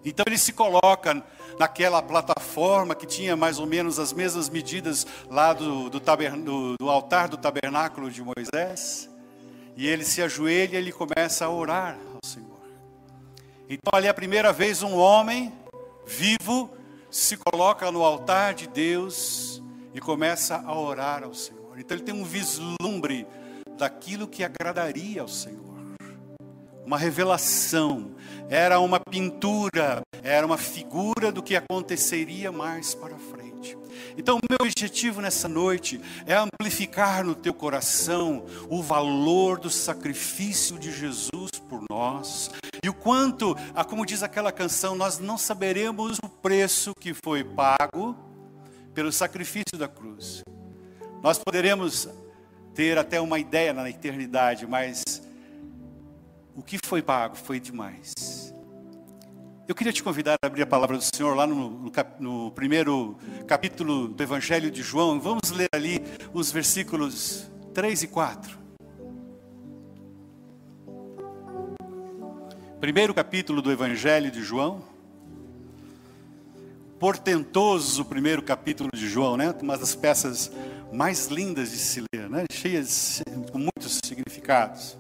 Então 0.05 0.25
ele 0.27 0.39
se 0.39 0.53
coloca 0.53 1.23
naquela 1.59 2.01
plataforma 2.01 2.95
que 2.95 3.07
tinha 3.07 3.37
mais 3.37 3.59
ou 3.59 3.67
menos 3.67 3.99
as 3.99 4.13
mesmas 4.13 4.49
medidas 4.49 5.07
lá 5.29 5.53
do, 5.53 5.91
do, 5.91 6.01
do, 6.01 6.77
do 6.79 6.91
altar 6.91 7.29
do 7.29 7.37
tabernáculo 7.37 8.11
de 8.11 8.23
Moisés, 8.23 9.09
e 9.77 9.87
ele 9.87 10.05
se 10.05 10.23
ajoelha 10.23 10.75
e 10.75 10.79
ele 10.79 10.93
começa 10.93 11.45
a 11.45 11.51
orar 11.51 11.99
ao 12.15 12.29
Senhor. 12.29 12.49
Então 13.69 13.91
ali 13.93 14.07
é 14.07 14.11
a 14.11 14.15
primeira 14.15 14.53
vez 14.53 14.83
um 14.83 14.97
homem 14.97 15.53
vivo 16.07 16.71
se 17.11 17.37
coloca 17.37 17.91
no 17.91 18.03
altar 18.03 18.55
de 18.55 18.67
Deus 18.67 19.63
e 19.95 20.01
começa 20.01 20.63
a 20.65 20.79
orar 20.79 21.25
ao 21.25 21.35
Senhor. 21.35 21.79
Então 21.79 21.97
ele 21.97 22.05
tem 22.05 22.15
um 22.15 22.25
vislumbre 22.25 23.27
daquilo 23.77 24.27
que 24.27 24.43
agradaria 24.45 25.23
ao 25.23 25.29
Senhor. 25.29 25.68
Uma 26.89 26.97
revelação, 26.97 28.13
era 28.49 28.81
uma 28.81 28.99
pintura, 28.99 30.01
era 30.23 30.47
uma 30.47 30.57
figura 30.57 31.31
do 31.31 31.43
que 31.43 31.55
aconteceria 31.55 32.51
mais 32.51 32.95
para 32.95 33.15
frente. 33.19 33.77
Então, 34.17 34.39
o 34.39 34.41
meu 34.49 34.57
objetivo 34.63 35.21
nessa 35.21 35.47
noite 35.47 36.01
é 36.27 36.35
amplificar 36.35 37.23
no 37.23 37.35
teu 37.35 37.53
coração 37.53 38.47
o 38.71 38.83
valor 38.83 39.61
do 39.61 39.69
sacrifício 39.69 40.79
de 40.79 40.91
Jesus 40.91 41.51
por 41.69 41.85
nós 41.91 42.51
e 42.83 42.89
o 42.89 42.95
quanto, 42.95 43.55
ah, 43.75 43.85
como 43.85 44.07
diz 44.07 44.23
aquela 44.23 44.51
canção, 44.51 44.95
nós 44.95 45.19
não 45.19 45.37
saberemos 45.37 46.17
o 46.25 46.29
preço 46.31 46.93
que 46.99 47.13
foi 47.13 47.45
pago 47.45 48.17
pelo 48.95 49.13
sacrifício 49.13 49.77
da 49.77 49.89
cruz. 49.89 50.43
Nós 51.23 51.39
poderemos 51.39 52.09
ter 52.75 52.97
até 52.97 53.21
uma 53.21 53.39
ideia 53.39 53.75
na 53.75 53.91
eternidade, 53.91 54.67
mas 54.67 55.28
o 56.59 56.63
que 56.63 56.77
foi 56.85 57.01
pago 57.01 57.37
foi 57.37 57.61
demais. 57.61 58.53
Eu 59.69 59.77
queria 59.77 59.93
te 59.93 60.03
convidar 60.03 60.37
a 60.43 60.47
abrir 60.47 60.63
a 60.63 60.67
palavra 60.67 60.97
do 60.97 61.05
Senhor 61.05 61.37
lá 61.37 61.47
no, 61.47 61.71
no, 61.71 61.93
no, 62.19 62.51
primeiro 62.51 63.17
capítulo 63.47 64.09
do 64.09 64.21
Evangelho 64.21 64.69
de 64.69 64.83
João. 64.83 65.21
Vamos 65.21 65.51
ler 65.53 65.69
ali 65.73 66.03
os 66.35 66.51
versículos 66.51 67.49
3 67.73 68.03
e 68.03 68.07
4. 68.09 68.59
Primeiro 72.81 73.15
capítulo 73.15 73.63
do 73.63 73.71
Evangelho 73.71 74.31
de 74.31 74.43
João. 74.43 74.83
Portentoso 76.99 78.03
o 78.03 78.05
primeiro 78.05 78.43
capítulo 78.43 78.91
de 78.93 79.09
João, 79.09 79.37
né? 79.37 79.55
Uma 79.63 79.79
das 79.79 79.95
peças 79.95 80.51
mais 80.93 81.29
lindas 81.29 81.71
de 81.71 81.79
se 81.79 82.03
ler, 82.13 82.29
né? 82.29 82.47
Cheias 82.51 83.23
com 83.53 83.59
muitos 83.59 84.01
significados. 84.05 84.97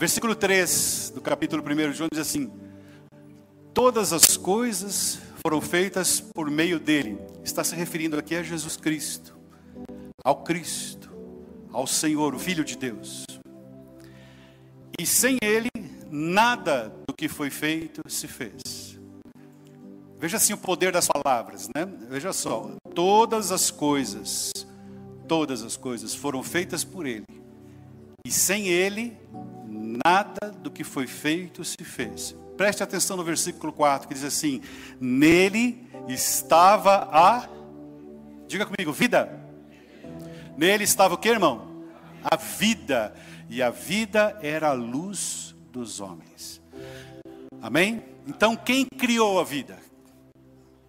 Versículo 0.00 0.34
3 0.34 1.12
do 1.14 1.20
capítulo 1.20 1.62
1 1.62 1.90
de 1.90 1.92
João 1.92 2.08
diz 2.10 2.22
assim: 2.22 2.50
Todas 3.74 4.14
as 4.14 4.34
coisas 4.34 5.20
foram 5.44 5.60
feitas 5.60 6.22
por 6.22 6.50
meio 6.50 6.80
dele. 6.80 7.18
Está 7.44 7.62
se 7.62 7.76
referindo 7.76 8.18
aqui 8.18 8.34
a 8.34 8.42
Jesus 8.42 8.78
Cristo, 8.78 9.36
ao 10.24 10.42
Cristo, 10.42 11.12
ao 11.70 11.86
Senhor, 11.86 12.34
o 12.34 12.38
Filho 12.38 12.64
de 12.64 12.78
Deus. 12.78 13.26
E 14.98 15.04
sem 15.04 15.36
ele, 15.42 15.68
nada 16.10 16.90
do 17.06 17.12
que 17.12 17.28
foi 17.28 17.50
feito 17.50 18.00
se 18.08 18.26
fez. 18.26 18.98
Veja 20.18 20.38
assim 20.38 20.54
o 20.54 20.58
poder 20.58 20.92
das 20.92 21.08
palavras, 21.08 21.68
né? 21.76 21.84
Veja 22.08 22.32
só, 22.32 22.70
todas 22.94 23.52
as 23.52 23.70
coisas, 23.70 24.50
todas 25.28 25.62
as 25.62 25.76
coisas 25.76 26.14
foram 26.14 26.42
feitas 26.42 26.84
por 26.84 27.04
ele. 27.04 27.26
E 28.24 28.30
sem 28.30 28.68
ele, 28.68 29.14
nada 30.04 30.50
do 30.50 30.70
que 30.70 30.84
foi 30.84 31.06
feito 31.06 31.64
se 31.64 31.82
fez. 31.82 32.34
Preste 32.56 32.82
atenção 32.82 33.16
no 33.16 33.24
versículo 33.24 33.72
4, 33.72 34.08
que 34.08 34.14
diz 34.14 34.24
assim: 34.24 34.60
Nele 35.00 35.86
estava 36.08 37.08
a, 37.10 37.48
diga 38.46 38.66
comigo, 38.66 38.92
vida. 38.92 39.40
Nele 40.56 40.84
estava 40.84 41.14
o 41.14 41.18
que, 41.18 41.28
irmão? 41.28 41.86
A 42.22 42.36
vida. 42.36 43.14
E 43.48 43.62
a 43.62 43.70
vida 43.70 44.38
era 44.42 44.68
a 44.68 44.72
luz 44.72 45.54
dos 45.72 46.00
homens. 46.00 46.60
Amém? 47.62 48.02
Então, 48.26 48.54
quem 48.54 48.84
criou 48.84 49.40
a 49.40 49.44
vida? 49.44 49.78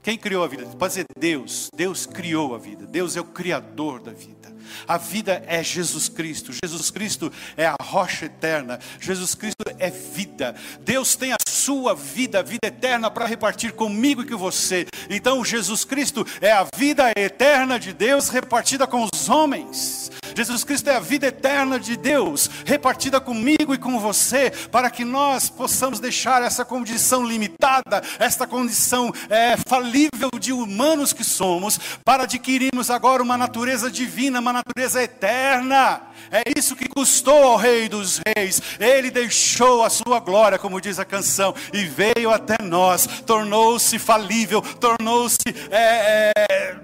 Quem 0.03 0.17
criou 0.17 0.43
a 0.43 0.47
vida? 0.47 0.65
Pode 0.77 0.93
dizer 0.93 1.05
Deus. 1.17 1.69
Deus 1.75 2.05
criou 2.05 2.53
a 2.53 2.57
vida. 2.57 2.85
Deus 2.85 3.15
é 3.15 3.21
o 3.21 3.25
criador 3.25 4.01
da 4.01 4.11
vida. 4.11 4.50
A 4.87 4.97
vida 4.97 5.43
é 5.47 5.63
Jesus 5.63 6.09
Cristo. 6.09 6.51
Jesus 6.63 6.89
Cristo 6.89 7.31
é 7.57 7.65
a 7.65 7.75
rocha 7.81 8.25
eterna. 8.25 8.79
Jesus 8.99 9.35
Cristo 9.35 9.63
é 9.79 9.89
vida. 9.89 10.55
Deus 10.81 11.15
tem 11.15 11.33
a 11.33 11.37
sua 11.47 11.93
vida, 11.93 12.39
a 12.39 12.43
vida 12.43 12.67
eterna 12.67 13.09
para 13.09 13.25
repartir 13.25 13.73
comigo 13.73 14.21
e 14.21 14.27
com 14.27 14.37
você. 14.37 14.85
Então 15.09 15.43
Jesus 15.43 15.83
Cristo 15.85 16.25
é 16.39 16.51
a 16.51 16.67
vida 16.75 17.11
eterna 17.15 17.79
de 17.79 17.93
Deus 17.93 18.29
repartida 18.29 18.87
com 18.87 19.07
os 19.11 19.29
homens. 19.29 20.09
Jesus 20.35 20.63
Cristo 20.63 20.89
é 20.89 20.95
a 20.95 20.99
vida 20.99 21.27
eterna 21.27 21.79
de 21.79 21.95
Deus, 21.97 22.49
repartida 22.65 23.19
comigo 23.19 23.73
e 23.73 23.77
com 23.77 23.99
você, 23.99 24.51
para 24.71 24.89
que 24.89 25.03
nós 25.03 25.49
possamos 25.49 25.99
deixar 25.99 26.41
essa 26.41 26.65
condição 26.65 27.25
limitada, 27.25 28.01
esta 28.19 28.47
condição 28.47 29.13
é, 29.29 29.57
falível 29.57 30.29
de 30.39 30.53
humanos 30.53 31.13
que 31.13 31.23
somos, 31.23 31.79
para 32.03 32.23
adquirirmos 32.23 32.89
agora 32.89 33.23
uma 33.23 33.37
natureza 33.37 33.89
divina, 33.89 34.39
uma 34.39 34.53
natureza 34.53 35.01
eterna. 35.01 36.01
É 36.31 36.43
isso 36.57 36.75
que 36.75 36.87
custou 36.87 37.43
ao 37.43 37.57
Rei 37.57 37.89
dos 37.89 38.21
Reis. 38.25 38.61
Ele 38.79 39.11
deixou 39.11 39.83
a 39.83 39.89
sua 39.89 40.19
glória, 40.19 40.57
como 40.57 40.81
diz 40.81 40.99
a 40.99 41.05
canção, 41.05 41.53
e 41.73 41.85
veio 41.85 42.31
até 42.31 42.61
nós, 42.61 43.07
tornou-se 43.25 43.97
falível, 43.99 44.61
tornou-se. 44.61 45.37
É, 45.69 46.31
é, 46.37 46.75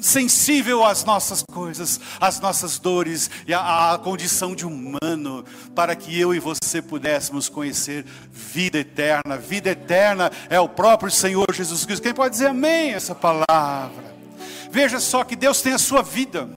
sensível 0.00 0.84
às 0.84 1.04
nossas 1.04 1.42
coisas, 1.42 2.00
às 2.20 2.40
nossas 2.40 2.78
dores 2.78 3.30
e 3.46 3.54
à, 3.54 3.98
condição 4.02 4.54
de 4.54 4.66
humano, 4.66 5.44
para 5.74 5.94
que 5.94 6.18
eu 6.18 6.34
e 6.34 6.38
você 6.38 6.80
pudéssemos 6.80 7.48
conhecer 7.48 8.04
vida 8.32 8.78
eterna. 8.78 9.36
Vida 9.36 9.70
eterna 9.70 10.30
é 10.48 10.58
o 10.58 10.68
próprio 10.68 11.10
Senhor 11.10 11.46
Jesus 11.52 11.84
Cristo. 11.84 12.02
Quem 12.02 12.14
pode 12.14 12.32
dizer 12.32 12.48
amém 12.48 12.92
essa 12.92 13.14
palavra? 13.14 14.14
Veja 14.70 15.00
só 15.00 15.24
que 15.24 15.36
Deus 15.36 15.60
tem 15.60 15.72
a 15.72 15.78
sua 15.78 16.02
vida. 16.02 16.50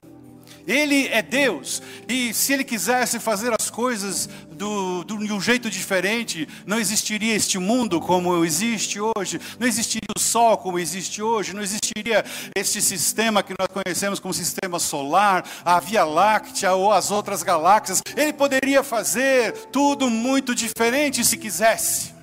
Ele 0.66 1.08
é 1.08 1.20
Deus, 1.20 1.82
e 2.08 2.32
se 2.32 2.52
Ele 2.52 2.64
quisesse 2.64 3.20
fazer 3.20 3.52
as 3.58 3.68
coisas 3.68 4.28
do, 4.50 5.04
do, 5.04 5.18
de 5.18 5.32
um 5.32 5.40
jeito 5.40 5.68
diferente, 5.68 6.48
não 6.64 6.78
existiria 6.78 7.34
este 7.34 7.58
mundo 7.58 8.00
como 8.00 8.44
existe 8.44 8.98
hoje, 8.98 9.38
não 9.58 9.66
existiria 9.66 10.08
o 10.16 10.20
Sol 10.20 10.56
como 10.56 10.78
existe 10.78 11.20
hoje, 11.20 11.54
não 11.54 11.62
existiria 11.62 12.24
este 12.56 12.80
sistema 12.80 13.42
que 13.42 13.54
nós 13.58 13.68
conhecemos 13.68 14.18
como 14.18 14.32
sistema 14.32 14.78
solar, 14.78 15.44
a 15.64 15.78
Via 15.80 16.04
Láctea 16.04 16.72
ou 16.72 16.92
as 16.92 17.10
outras 17.10 17.42
galáxias. 17.42 18.00
Ele 18.16 18.32
poderia 18.32 18.82
fazer 18.82 19.52
tudo 19.70 20.08
muito 20.08 20.54
diferente 20.54 21.24
se 21.24 21.36
quisesse, 21.36 22.14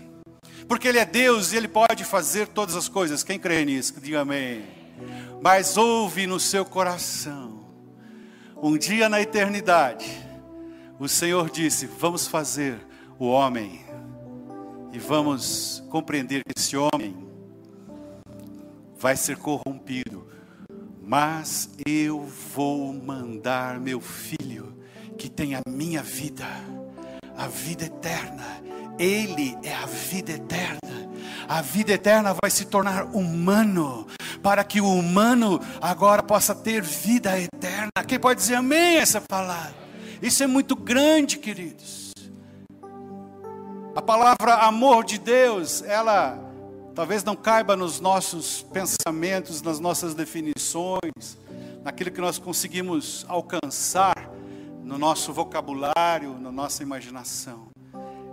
porque 0.68 0.88
Ele 0.88 0.98
é 0.98 1.06
Deus 1.06 1.52
e 1.52 1.58
Ele 1.58 1.68
pode 1.68 2.04
fazer 2.04 2.48
todas 2.48 2.76
as 2.76 2.88
coisas. 2.88 3.24
Quem 3.24 3.38
crê 3.38 3.64
nisso? 3.64 3.94
Diga 4.02 4.22
amém. 4.22 4.64
Mas 5.42 5.78
ouve 5.78 6.26
no 6.26 6.40
seu 6.40 6.66
coração 6.66 7.61
um 8.62 8.78
dia 8.78 9.10
na 9.10 9.20
eternidade, 9.20 10.06
o 11.00 11.08
Senhor 11.08 11.50
disse: 11.50 11.88
Vamos 11.88 12.28
fazer 12.28 12.80
o 13.18 13.26
homem, 13.26 13.84
e 14.94 15.00
vamos 15.00 15.84
compreender 15.90 16.44
que 16.44 16.60
esse 16.60 16.78
homem 16.78 17.28
vai 18.98 19.18
ser 19.18 19.38
corrompido, 19.38 20.28
mas 21.02 21.72
eu 21.86 22.22
vou 22.54 22.94
mandar 22.94 23.80
meu 23.80 24.00
filho, 24.00 24.78
que 25.18 25.28
tem 25.28 25.56
a 25.56 25.62
minha 25.68 26.04
vida, 26.04 26.46
a 27.36 27.48
vida 27.48 27.86
eterna, 27.86 28.62
ele 29.00 29.58
é 29.64 29.74
a 29.74 29.88
vida 29.88 30.34
eterna. 30.34 30.80
A 31.48 31.62
vida 31.62 31.94
eterna 31.94 32.36
vai 32.42 32.50
se 32.50 32.66
tornar 32.66 33.06
humano, 33.16 34.08
para 34.42 34.64
que 34.64 34.82
o 34.82 34.88
humano 34.88 35.60
agora 35.80 36.24
possa 36.24 36.56
ter 36.56 36.82
vida 36.82 37.40
eterna. 37.40 37.92
Quem 38.08 38.20
pode 38.20 38.40
dizer 38.40 38.56
amém 38.56 38.98
essa 38.98 39.22
palavra? 39.22 39.76
Isso 40.22 40.44
é 40.44 40.48
muito 40.48 40.76
grande, 40.76 41.38
queridos. 41.38 42.12
A 43.96 44.02
palavra 44.02 44.54
amor 44.56 45.04
de 45.04 45.18
Deus, 45.18 45.82
ela 45.84 46.40
talvez 46.96 47.24
não 47.24 47.36
caiba 47.36 47.76
nos 47.76 48.00
nossos 48.00 48.64
pensamentos, 48.72 49.62
nas 49.62 49.80
nossas 49.80 50.14
definições, 50.14 51.38
naquilo 51.84 52.12
que 52.12 52.22
nós 52.22 52.38
conseguimos 52.38 53.26
alcançar 53.28 54.30
no 54.84 54.98
nosso 54.98 55.34
vocabulário, 55.34 56.38
na 56.40 56.52
nossa 56.52 56.84
imaginação. 56.84 57.68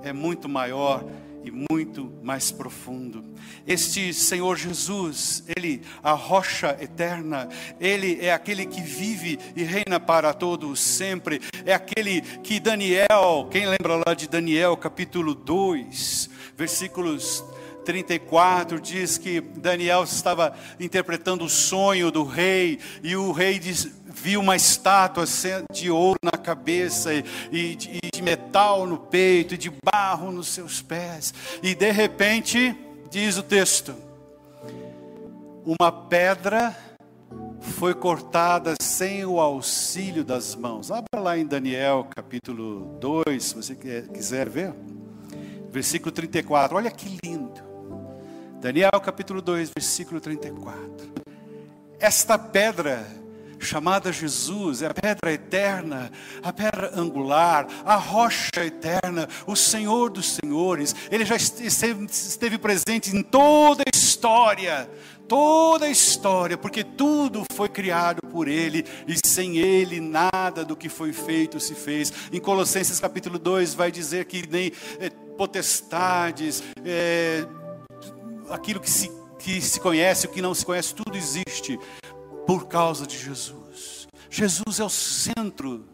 É 0.03 0.12
muito 0.12 0.49
maior 0.49 1.05
e 1.48 1.66
muito 1.72 2.12
mais 2.22 2.52
profundo. 2.52 3.24
Este 3.66 4.12
Senhor 4.12 4.56
Jesus, 4.56 5.42
Ele, 5.56 5.80
a 6.02 6.12
rocha 6.12 6.76
eterna, 6.78 7.48
Ele 7.80 8.18
é 8.20 8.32
aquele 8.32 8.66
que 8.66 8.82
vive 8.82 9.38
e 9.56 9.62
reina 9.62 9.98
para 9.98 10.34
todos 10.34 10.78
sempre, 10.78 11.40
é 11.64 11.72
aquele 11.72 12.20
que 12.20 12.61
Daniel, 12.61 13.48
quem 13.50 13.66
lembra 13.66 14.02
lá 14.06 14.14
de 14.14 14.28
Daniel 14.28 14.76
capítulo 14.76 15.34
2, 15.34 16.28
versículos 16.54 17.42
34 17.88 18.79
diz 18.79 19.16
que 19.16 19.40
Daniel 19.40 20.05
estava 20.05 20.55
interpretando 20.79 21.46
o 21.46 21.48
sonho 21.48 22.11
do 22.11 22.22
rei, 22.22 22.79
e 23.03 23.16
o 23.16 23.33
rei 23.33 23.59
diz, 23.59 23.90
viu 24.05 24.40
uma 24.40 24.55
estátua 24.55 25.24
de 25.72 25.90
ouro 25.90 26.18
na 26.22 26.33
cabeça, 26.33 27.14
e, 27.14 27.24
e, 27.51 28.11
de 28.12 28.20
metal 28.20 28.87
no 28.87 28.98
peito, 28.98 29.55
e 29.55 29.57
de 29.57 29.72
barro 29.83 30.31
nos 30.31 30.48
seus 30.48 30.83
pés, 30.83 31.33
e 31.62 31.74
de 31.74 31.90
repente, 31.90 32.77
diz 33.11 33.38
o 33.38 33.42
texto, 33.42 33.94
uma 35.64 35.90
pedra 35.90 36.77
foi 37.59 37.94
cortada 37.94 38.74
sem 38.83 39.24
o 39.24 39.40
auxílio 39.40 40.24
das 40.24 40.55
mãos. 40.55 40.90
Abra 40.90 41.22
lá 41.22 41.38
em 41.38 41.46
Daniel 41.46 42.07
capítulo 42.14 42.98
2, 43.01 43.42
se 43.42 43.55
você 43.55 43.74
quiser 43.74 44.46
ver. 44.46 44.74
Versículo 45.70 46.12
34. 46.12 46.77
Olha 46.77 46.90
que 46.90 47.18
lindo. 47.24 47.67
Daniel 48.61 48.90
capítulo 49.01 49.40
2, 49.40 49.71
versículo 49.71 50.21
34. 50.21 51.12
Esta 52.01 52.37
pedra 52.37 53.07
chamada 53.61 54.12
Jesus, 54.12 54.83
é 54.83 54.87
a 54.87 54.94
pedra 54.94 55.33
eterna, 55.33 56.11
a 56.42 56.53
pedra 56.53 56.92
angular, 56.94 57.66
a 57.85 57.94
rocha 57.94 58.64
eterna, 58.64 59.29
o 59.47 59.55
Senhor 59.55 60.11
dos 60.11 60.33
Senhores. 60.33 60.94
Ele 61.09 61.25
já 61.25 61.37
esteve, 61.37 62.59
presente 62.59 63.16
em 63.16 63.23
toda 63.23 63.83
a 63.83 63.97
história, 63.97 64.90
toda 65.29 65.87
a 65.87 65.90
história, 65.90 66.59
porque 66.59 66.83
tudo 66.83 67.44
foi 67.53 67.68
criado 67.68 68.21
por 68.29 68.49
Ele 68.49 68.85
e 69.07 69.16
sem 69.25 69.59
Ele 69.59 70.01
nada 70.01 70.64
do 70.64 70.77
que 70.77 70.88
foi 70.88 71.12
feito 71.12 71.61
se 71.61 71.77
fez. 71.77 72.12
Em 72.33 72.40
Colossenses 72.40 72.99
capítulo 72.99 73.38
2 73.38 73.75
vai 73.75 73.92
dizer 73.92 74.25
que 74.25 74.49
nem 74.49 74.73
é, 74.99 75.11
potestades, 75.11 76.62
é, 76.85 77.47
aquilo 78.50 78.80
que 78.80 78.90
se, 78.90 79.11
que 79.38 79.61
se 79.61 79.80
conhece, 79.80 80.26
o 80.26 80.30
que 80.30 80.42
não 80.42 80.54
se 80.54 80.64
conhece, 80.64 80.94
tudo 80.94 81.16
existe 81.16 81.78
por 82.46 82.66
causa 82.66 83.06
de 83.06 83.18
Jesus. 83.18 84.08
Jesus 84.30 84.80
é 84.80 84.84
o 84.84 84.90
centro 84.90 85.84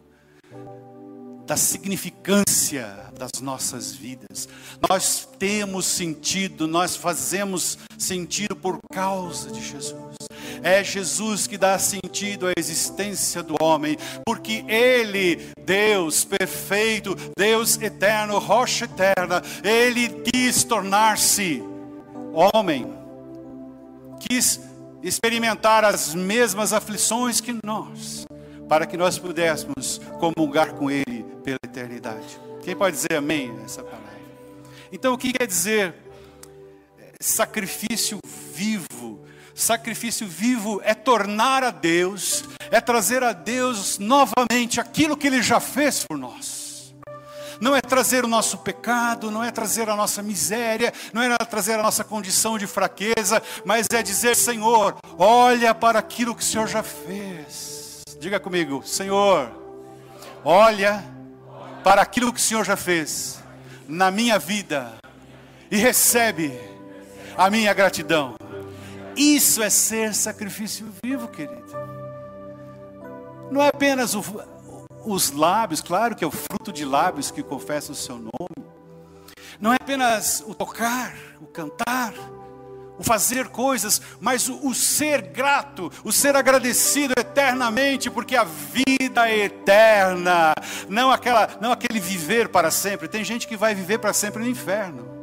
da 1.45 1.55
significância 1.55 2.87
das 3.17 3.39
nossas 3.39 3.91
vidas. 3.93 4.49
Nós 4.89 5.27
temos 5.37 5.85
sentido, 5.85 6.67
nós 6.67 6.95
fazemos 6.95 7.77
sentido 7.97 8.55
por 8.55 8.79
causa 8.91 9.51
de 9.51 9.61
Jesus. 9.61 10.15
É 10.63 10.83
Jesus 10.83 11.45
que 11.45 11.57
dá 11.57 11.77
sentido 11.77 12.47
à 12.47 12.53
existência 12.57 13.43
do 13.43 13.55
homem, 13.61 13.97
porque 14.25 14.65
Ele, 14.67 15.53
Deus 15.63 16.25
perfeito, 16.25 17.15
Deus 17.37 17.79
eterno, 17.79 18.39
rocha 18.39 18.85
eterna, 18.85 19.43
Ele 19.63 20.09
quis 20.09 20.63
tornar-se 20.63 21.63
homem, 22.35 22.93
quis 24.19 24.59
experimentar 25.01 25.85
as 25.85 26.13
mesmas 26.13 26.73
aflições 26.73 27.39
que 27.39 27.57
nós, 27.63 28.25
para 28.67 28.85
que 28.85 28.97
nós 28.97 29.17
pudéssemos 29.17 30.01
comungar 30.19 30.73
com 30.73 30.91
Ele 30.91 31.25
pela 31.43 31.59
eternidade. 31.63 32.39
Quem 32.63 32.75
pode 32.75 32.95
dizer 32.95 33.15
amém 33.15 33.55
essa 33.63 33.83
palavra? 33.83 34.05
Então, 34.91 35.13
o 35.13 35.17
que 35.17 35.33
quer 35.33 35.47
dizer 35.47 35.95
sacrifício 37.19 38.19
vivo? 38.53 39.23
Sacrifício 39.53 40.27
vivo 40.27 40.81
é 40.83 40.93
tornar 40.93 41.63
a 41.63 41.71
Deus, 41.71 42.43
é 42.71 42.81
trazer 42.81 43.23
a 43.23 43.31
Deus 43.31 43.97
novamente 43.99 44.81
aquilo 44.81 45.15
que 45.15 45.27
Ele 45.27 45.41
já 45.41 45.59
fez 45.59 46.03
por 46.03 46.17
nós 46.17 46.54
não 47.59 47.75
é 47.75 47.81
trazer 47.81 48.23
o 48.25 48.27
nosso 48.27 48.57
pecado, 48.59 49.31
não 49.31 49.43
é 49.43 49.51
trazer 49.51 49.89
a 49.89 49.95
nossa 49.95 50.21
miséria, 50.21 50.93
não 51.13 51.21
é 51.21 51.37
trazer 51.37 51.79
a 51.79 51.83
nossa 51.83 52.03
condição 52.03 52.57
de 52.57 52.67
fraqueza, 52.67 53.41
mas 53.63 53.87
é 53.91 54.01
dizer: 54.01 54.35
Senhor, 54.35 54.95
olha 55.17 55.73
para 55.73 55.99
aquilo 55.99 56.35
que 56.35 56.41
o 56.41 56.45
Senhor 56.45 56.67
já 56.67 56.83
fez. 56.83 58.01
Diga 58.19 58.39
comigo, 58.39 58.81
Senhor, 58.85 59.51
olha 60.43 61.03
para 61.83 62.01
aquilo 62.01 62.33
que 62.33 62.39
o 62.39 62.43
Senhor 62.43 62.65
já 62.65 62.75
fez 62.75 63.39
na 63.87 64.09
minha 64.09 64.39
vida 64.39 64.93
e 65.69 65.77
recebe 65.77 66.59
a 67.37 67.49
minha 67.49 67.73
gratidão. 67.73 68.35
Isso 69.15 69.63
é 69.63 69.69
ser 69.69 70.13
sacrifício 70.13 70.91
vivo, 71.03 71.27
querido. 71.27 71.63
Não 73.51 73.61
é 73.61 73.67
apenas 73.67 74.15
o, 74.15 74.23
os 75.05 75.31
lábios, 75.31 75.81
claro 75.81 76.15
que 76.15 76.23
é 76.23 76.27
o 76.27 76.31
fruto 76.31 76.71
de 76.71 76.83
lábios 76.83 77.31
que 77.31 77.43
confessa 77.43 77.91
o 77.91 77.95
seu 77.95 78.17
nome. 78.17 78.65
Não 79.59 79.71
é 79.71 79.77
apenas 79.79 80.43
o 80.45 80.53
tocar, 80.53 81.15
o 81.39 81.45
cantar, 81.45 82.13
o 82.97 83.03
fazer 83.03 83.47
coisas, 83.49 84.01
mas 84.19 84.47
o, 84.49 84.67
o, 84.67 84.73
ser 84.73 85.21
grato, 85.21 85.91
o 86.03 86.11
ser 86.11 86.35
agradecido 86.35 87.13
eternamente, 87.17 88.09
porque 88.09 88.35
a 88.35 88.43
vida 88.43 89.29
é 89.29 89.45
eterna, 89.45 90.53
não 90.89 91.11
aquela, 91.11 91.57
não 91.61 91.71
aquele 91.71 91.99
viver 91.99 92.49
para 92.49 92.71
sempre. 92.71 93.07
Tem 93.07 93.23
gente 93.23 93.47
que 93.47 93.57
vai 93.57 93.73
viver 93.73 93.99
para 93.99 94.13
sempre 94.13 94.43
no 94.43 94.49
inferno 94.49 95.14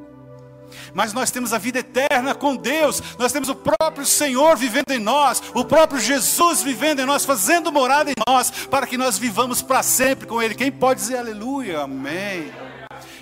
mas 0.94 1.12
nós 1.12 1.30
temos 1.30 1.52
a 1.52 1.58
vida 1.58 1.78
eterna 1.78 2.34
com 2.34 2.56
Deus, 2.56 3.02
nós 3.18 3.32
temos 3.32 3.48
o 3.48 3.54
próprio 3.54 4.06
Senhor 4.06 4.56
vivendo 4.56 4.90
em 4.90 4.98
nós, 4.98 5.42
o 5.54 5.64
próprio 5.64 6.00
Jesus 6.00 6.62
vivendo 6.62 7.00
em 7.00 7.06
nós, 7.06 7.24
fazendo 7.24 7.72
morada 7.72 8.10
em 8.10 8.14
nós, 8.26 8.50
para 8.50 8.86
que 8.86 8.96
nós 8.96 9.18
vivamos 9.18 9.62
para 9.62 9.82
sempre 9.82 10.26
com 10.26 10.40
Ele. 10.40 10.54
Quem 10.54 10.70
pode 10.70 11.00
dizer 11.00 11.18
aleluia? 11.18 11.80
Amém. 11.80 12.52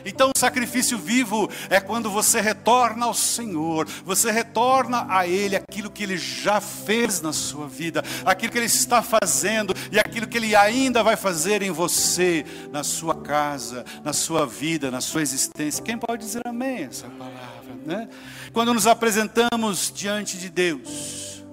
Então, 0.04 0.30
o 0.34 0.38
sacrifício 0.38 0.98
vivo 0.98 1.50
é 1.68 1.80
quando 1.80 2.10
você 2.10 2.40
retorna 2.40 3.06
ao 3.06 3.14
Senhor, 3.14 3.86
você 4.04 4.30
retorna 4.30 5.06
a 5.08 5.26
Ele 5.26 5.56
aquilo 5.56 5.90
que 5.90 6.02
Ele 6.02 6.16
já 6.16 6.60
fez 6.60 7.20
na 7.20 7.32
sua 7.32 7.66
vida, 7.66 8.02
aquilo 8.24 8.52
que 8.52 8.58
Ele 8.58 8.66
está 8.66 9.02
fazendo 9.02 9.74
e 9.92 9.98
aquilo 9.98 10.26
que 10.26 10.38
Ele 10.38 10.56
ainda 10.56 11.02
vai 11.02 11.16
fazer 11.16 11.62
em 11.62 11.70
você, 11.70 12.44
na 12.70 12.82
sua 12.82 13.14
casa, 13.14 13.84
na 14.02 14.12
sua 14.12 14.46
vida, 14.46 14.90
na 14.90 15.00
sua 15.00 15.22
existência. 15.22 15.84
Quem 15.84 15.98
pode 15.98 16.24
dizer 16.24 16.42
amém 16.46 16.84
essa 16.84 17.08
palavra? 17.08 17.59
Né? 17.84 18.08
Quando 18.52 18.74
nos 18.74 18.86
apresentamos 18.86 19.92
diante 19.94 20.38
de 20.38 20.48
Deus, 20.48 21.44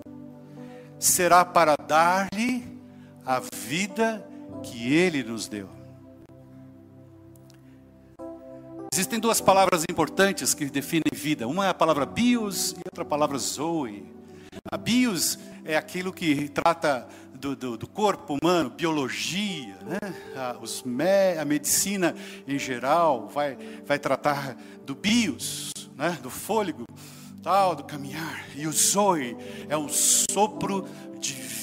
será 1.00 1.46
para 1.46 1.76
dar-lhe 1.76 2.66
a 3.26 3.40
vida 3.40 4.26
que 4.64 4.94
Ele 4.94 5.24
nos 5.24 5.48
deu. 5.48 5.70
Existem 8.92 9.20
duas 9.20 9.40
palavras 9.40 9.84
importantes 9.90 10.54
que 10.54 10.66
definem 10.66 11.04
vida. 11.14 11.48
Uma 11.48 11.68
é 11.68 11.70
a 11.70 11.74
palavra 11.74 12.06
bios 12.06 12.72
e 12.72 12.82
outra 12.86 13.06
palavra 13.06 13.38
zoe. 13.38 14.06
A 14.72 14.78
bios 14.78 15.38
é 15.64 15.78
aquilo 15.78 16.12
que 16.12 16.50
trata 16.50 17.08
do, 17.34 17.56
do, 17.56 17.78
do 17.78 17.88
corpo 17.88 18.38
humano, 18.42 18.72
biologia, 18.72 19.78
né? 19.84 20.00
a, 20.36 20.58
os 20.60 20.84
me, 20.84 21.38
a 21.40 21.46
medicina 21.46 22.16
em 22.48 22.58
geral 22.58 23.28
vai, 23.28 23.58
vai 23.86 24.00
tratar 24.00 24.58
do 24.86 24.96
bios, 24.96 25.72
né? 25.98 26.18
do 26.22 26.30
fôlego, 26.30 26.84
tal, 27.42 27.76
do 27.76 27.84
caminhar. 27.84 28.46
E 28.56 28.68
o 28.68 28.72
zoe 28.72 29.36
é 29.68 29.76
o 29.76 29.90
sopro 29.90 30.88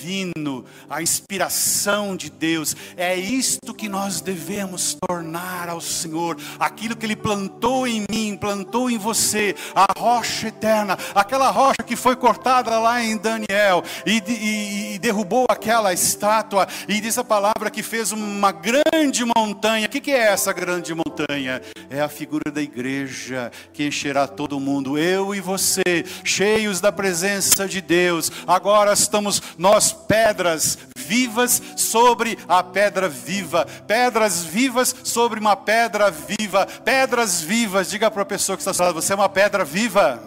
divino, 0.05 0.67
a 0.89 1.01
inspiração 1.01 2.15
de 2.15 2.29
Deus. 2.29 2.77
É 2.95 3.17
isto 3.17 3.73
que 3.73 3.89
nós 3.89 4.21
devemos 4.21 4.95
tornar 5.09 5.71
ao 5.71 5.81
Senhor, 5.81 6.37
aquilo 6.59 6.95
que 6.95 7.07
Ele 7.07 7.17
plantou 7.17 7.87
em 7.87 8.05
mim, 8.11 8.37
plantou 8.37 8.91
em 8.91 8.99
você, 8.99 9.57
a 9.75 9.87
rocha 9.99 10.49
eterna, 10.49 10.99
aquela 11.15 11.51
rocha 11.51 11.83
que 11.83 11.97
foi 11.97 12.17
cortada 12.17 12.79
lá 12.79 13.03
em 13.03 13.17
Daniel 13.17 13.83
e, 14.05 14.23
e, 14.29 14.95
e 14.95 14.99
derrubou 14.99 15.47
aquela 15.49 15.93
estátua, 15.95 16.69
e 16.87 17.01
diz 17.01 17.17
a 17.17 17.25
palavra 17.25 17.71
que 17.71 17.83
fez 17.83 18.13
uma 18.13 18.53
grande 18.53 19.25
montanha. 19.25 19.87
O 19.87 19.91
que, 19.91 20.01
que 20.01 20.11
é 20.11 20.33
essa 20.33 20.53
grande 20.53 20.95
montanha? 20.95 21.63
É 21.89 22.03
a 22.03 22.09
figura 22.09 22.51
da 22.51 22.61
igreja 22.61 23.51
que 23.73 23.87
encherá 23.87 24.27
todo 24.27 24.61
mundo, 24.61 24.99
eu 24.99 25.35
e 25.35 25.41
você, 25.41 26.05
cheios 26.23 26.81
da 26.81 26.93
presença 26.93 27.67
de 27.67 27.81
Deus. 27.81 28.31
Agora 28.47 28.93
estamos 28.93 29.41
nós 29.57 29.94
pedras 29.95 30.77
vivas 30.97 31.63
sobre 31.77 32.39
a 32.49 32.63
pedra 32.63 33.09
viva, 33.09 33.67
pedras 33.87 34.43
vivas 34.43 34.95
sobre 35.05 35.39
uma 35.39 35.57
pedra 35.57 36.11
viva, 36.11 36.67
pedras 36.85 37.41
vivas. 37.41 37.91
Diga 37.91 38.11
para 38.11 38.23
a 38.23 38.27
pessoa 38.27 38.57
que 38.57 38.63
está 38.63 38.75
falando, 38.75 38.97
você 38.97 39.13
é 39.13 39.17
uma 39.17 39.29
pedra 39.29 39.65
viva. 39.65 40.23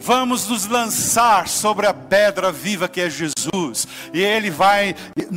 Vamos 0.00 0.48
nos 0.48 0.66
lançar 0.66 1.48
sobre 1.48 1.86
a 1.86 1.92
pedra 1.92 2.50
viva 2.50 2.88
que 2.88 3.00
é 3.00 3.10
Jesus, 3.10 3.86
e 4.12 4.22
Ele 4.22 4.50
vai 4.50 4.94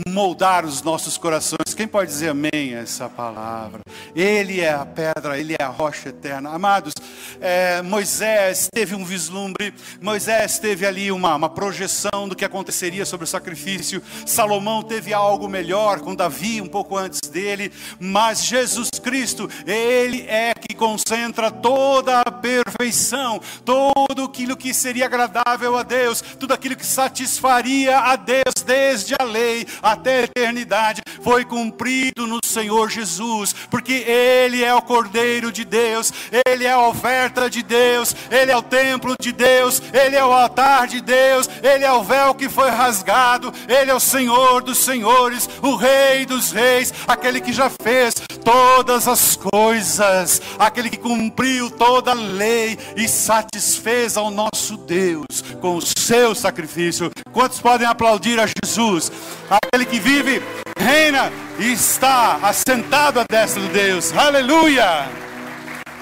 moldar 0.08 0.66
os 0.66 0.82
nossos 0.82 1.18
corações. 1.18 1.74
Quem 1.76 1.88
pode 1.88 2.12
dizer 2.12 2.30
amém 2.30 2.76
a 2.76 2.80
essa 2.80 3.10
palavra? 3.10 3.82
Ele 4.16 4.62
é 4.62 4.72
a 4.72 4.86
pedra, 4.86 5.38
Ele 5.38 5.56
é 5.60 5.64
a 5.64 5.68
rocha 5.68 6.10
eterna. 6.10 6.52
Amados, 6.52 6.94
é, 7.40 7.82
Moisés 7.82 8.70
teve 8.74 8.96
um 8.96 9.04
vislumbre, 9.04 9.74
Moisés 10.00 10.60
teve 10.60 10.86
ali 10.86 11.12
uma, 11.12 11.36
uma 11.36 11.50
projeção 11.50 12.30
do 12.30 12.36
que 12.36 12.46
aconteceria 12.46 13.06
sobre 13.06 13.26
o 13.26 13.28
sacrifício. 13.28 14.02
Salomão 14.26 14.84
teve 14.84 15.14
algo 15.14 15.50
melhor 15.50 16.00
com 16.00 16.16
Davi, 16.16 16.62
um 16.62 16.68
pouco 16.68 16.96
antes 16.96 17.20
dele, 17.30 17.72
mas 18.00 18.46
Jesus 18.46 18.90
Cristo, 19.02 19.50
Ele 19.66 20.22
é 20.28 20.54
que 20.54 20.76
concentra 20.76 21.52
toda 21.52 22.22
a 22.22 22.32
perfeição, 22.32 23.42
todo 23.66 24.30
aquilo 24.52 24.58
que 24.58 24.74
seria 24.74 25.06
agradável 25.06 25.78
a 25.78 25.84
Deus, 25.84 26.22
tudo 26.22 26.54
aquilo 26.54 26.76
que 26.76 26.86
satisfaria 26.86 27.98
a 27.98 28.16
Deus 28.16 28.64
desde 28.66 29.16
a 29.20 29.24
lei 29.24 29.66
até 29.82 30.20
a 30.20 30.24
eternidade, 30.24 31.02
foi 31.22 31.46
cumprido 31.46 32.28
no 32.28 32.40
Senhor 32.44 32.90
Jesus, 32.90 33.54
porque 33.70 33.94
Ele 33.94 34.64
é 34.64 34.74
o 34.74 34.82
Cordeiro 34.82 35.52
de 35.52 35.64
Deus, 35.64 36.12
Ele 36.46 36.66
é 36.66 36.72
a 36.72 36.88
oferta 36.88 37.50
de 37.50 37.62
Deus, 37.64 38.16
Ele 38.30 38.52
é 38.52 38.58
o 38.58 38.62
templo 38.62 39.16
de 39.20 39.32
Deus, 39.32 39.82
Ele 39.94 40.16
é 40.16 40.26
o 40.26 40.32
altar 40.32 40.88
de 40.88 41.02
Deus, 41.02 41.50
Ele 41.62 41.86
é 41.86 41.92
o 41.92 42.04
véu 42.04 42.34
que 42.34 42.50
foi 42.50 42.70
rasgado, 42.70 43.54
Ele 43.68 43.92
é 43.92 43.94
o 43.94 44.00
Senhor 44.00 44.64
dos 44.64 44.80
senhores, 44.80 45.50
o 45.62 45.76
Rei 45.76 46.26
dos 46.26 46.52
reis, 46.52 46.94
aquele 47.08 47.40
que 47.40 47.54
já 47.54 47.70
fez 47.82 48.16
todas 48.44 49.08
as 49.08 49.36
coisas, 49.36 50.42
aquele 50.58 50.90
que 50.90 50.98
cumpriu 50.98 51.70
toda 51.70 52.12
a 52.12 52.16
lei 52.16 52.78
e 52.96 53.08
satisfez 53.08 54.18
ao 54.18 54.32
nosso 54.32 54.41
Deus 54.88 55.44
com 55.60 55.76
o 55.76 55.82
seu 55.82 56.34
sacrifício. 56.34 57.12
Quantos 57.32 57.60
podem 57.60 57.88
aplaudir 57.88 58.40
a 58.40 58.48
Jesus? 58.48 59.12
Aquele 59.50 59.86
que 59.86 60.00
vive, 60.00 60.42
reina 60.78 61.32
e 61.60 61.74
está 61.74 62.40
assentado 62.42 63.20
à 63.20 63.26
destra 63.30 63.62
de 63.62 63.70
Deus. 63.70 64.12
Aleluia! 64.14 65.31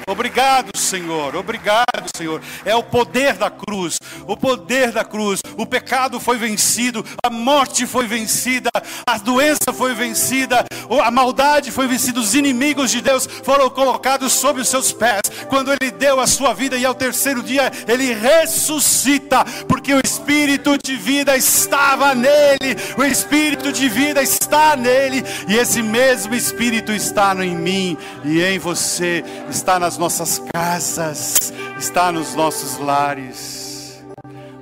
Obrigado, 0.10 0.76
Senhor. 0.76 1.36
Obrigado, 1.36 2.10
Senhor. 2.18 2.42
É 2.66 2.76
o 2.76 2.82
poder 2.82 3.34
da 3.34 3.52
cruz. 3.52 3.98
O 4.28 4.36
poder 4.36 4.92
da 4.92 5.04
cruz. 5.04 5.40
O 5.56 5.68
pecado 5.68 6.20
foi 6.20 6.38
vencido, 6.38 7.06
a 7.24 7.30
morte 7.30 7.86
foi 7.86 8.08
vencida, 8.08 8.72
a 9.08 9.18
doença 9.18 9.72
foi 9.72 9.94
vencida, 9.94 10.66
a 11.04 11.12
maldade 11.12 11.70
foi 11.70 11.88
vencida, 11.88 12.20
os 12.20 12.34
inimigos 12.34 12.90
de 12.90 13.02
Deus 13.02 13.28
foram 13.44 13.70
colocados 13.70 14.34
sob 14.34 14.60
os 14.62 14.68
seus 14.68 14.92
pés. 14.92 15.22
Quando 15.48 15.72
ele 15.72 15.92
deu 15.92 16.20
a 16.20 16.26
sua 16.26 16.54
vida 16.54 16.76
e 16.76 16.86
ao 16.86 16.96
terceiro 16.96 17.44
dia 17.44 17.72
ele 17.88 18.14
ressuscita, 18.14 19.46
porque 19.68 19.94
o 19.94 20.02
espírito 20.04 20.76
de 20.84 20.96
vida 20.96 21.38
estava 21.38 22.16
nele. 22.16 22.76
O 22.98 23.04
espírito 23.04 23.72
de 23.72 23.88
vida 23.88 24.24
está 24.24 24.76
nele 24.76 25.24
e 25.48 25.56
esse 25.56 25.84
mesmo 25.84 26.34
espírito 26.34 26.92
está 26.92 27.36
em 27.44 27.56
mim 27.56 27.98
e 28.26 28.42
em 28.42 28.58
você, 28.58 29.24
está 29.50 29.78
nas 29.78 29.99
nossas 30.00 30.42
casas, 30.54 31.54
está 31.78 32.12
nos 32.12 32.34
nossos 32.34 32.80
lares. 32.80 34.02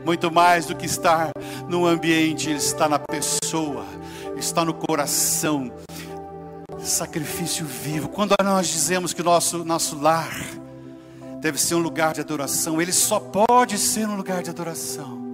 Muito 0.04 0.32
mais 0.32 0.66
do 0.66 0.76
que 0.76 0.86
estar 0.86 1.32
no 1.70 1.86
ambiente, 1.86 2.52
está 2.52 2.90
na 2.90 2.98
pessoa, 2.98 3.86
está 4.36 4.66
no 4.66 4.74
coração. 4.74 5.72
Sacrifício 6.80 7.66
vivo. 7.66 8.10
Quando 8.10 8.34
nós 8.44 8.68
dizemos 8.68 9.14
que 9.14 9.22
nosso, 9.22 9.64
nosso 9.64 10.00
lar 10.00 10.34
deve 11.40 11.60
ser 11.60 11.76
um 11.76 11.80
lugar 11.80 12.14
de 12.14 12.22
adoração, 12.22 12.82
ele 12.82 12.92
só 12.92 13.20
pode 13.20 13.78
ser 13.78 14.08
um 14.08 14.16
lugar 14.16 14.42
de 14.42 14.50
adoração 14.50 15.28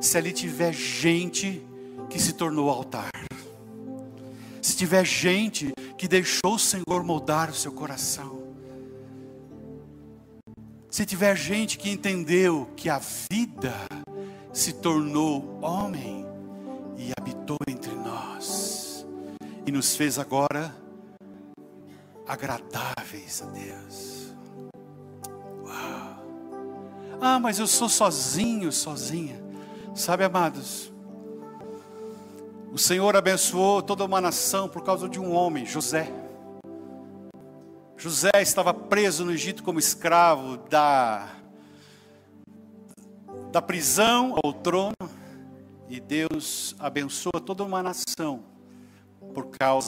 se 0.00 0.18
ali 0.18 0.32
tiver 0.32 0.72
gente 0.72 1.64
que 2.10 2.20
se 2.20 2.32
tornou 2.32 2.68
altar. 2.68 3.10
Se 4.60 4.76
tiver 4.76 5.04
gente 5.04 5.72
que 5.96 6.06
deixou 6.06 6.54
o 6.54 6.58
Senhor 6.58 7.02
moldar 7.04 7.50
o 7.50 7.54
seu 7.54 7.72
coração. 7.72 8.41
Se 10.92 11.06
tiver 11.06 11.34
gente 11.34 11.78
que 11.78 11.88
entendeu 11.90 12.68
que 12.76 12.90
a 12.90 13.00
vida 13.30 13.74
se 14.52 14.74
tornou 14.74 15.58
homem 15.62 16.26
e 16.98 17.10
habitou 17.18 17.56
entre 17.66 17.94
nós 17.94 19.06
e 19.66 19.72
nos 19.72 19.96
fez 19.96 20.18
agora 20.18 20.76
agradáveis 22.28 23.40
a 23.40 23.46
Deus. 23.46 24.34
Uau. 25.64 26.24
Ah, 27.22 27.40
mas 27.40 27.58
eu 27.58 27.66
sou 27.66 27.88
sozinho, 27.88 28.70
sozinha. 28.70 29.42
Sabe, 29.94 30.24
amados, 30.24 30.92
o 32.70 32.76
Senhor 32.76 33.16
abençoou 33.16 33.80
toda 33.80 34.04
uma 34.04 34.20
nação 34.20 34.68
por 34.68 34.84
causa 34.84 35.08
de 35.08 35.18
um 35.18 35.32
homem, 35.32 35.64
José. 35.64 36.21
José 38.02 38.32
estava 38.40 38.74
preso 38.74 39.24
no 39.24 39.30
Egito 39.30 39.62
como 39.62 39.78
escravo 39.78 40.56
da, 40.68 41.36
da 43.52 43.62
prisão 43.62 44.36
ao 44.42 44.52
trono, 44.52 44.96
e 45.88 46.00
Deus 46.00 46.74
abençoa 46.80 47.40
toda 47.40 47.62
uma 47.62 47.80
nação 47.80 48.42
por 49.32 49.50
causa 49.50 49.86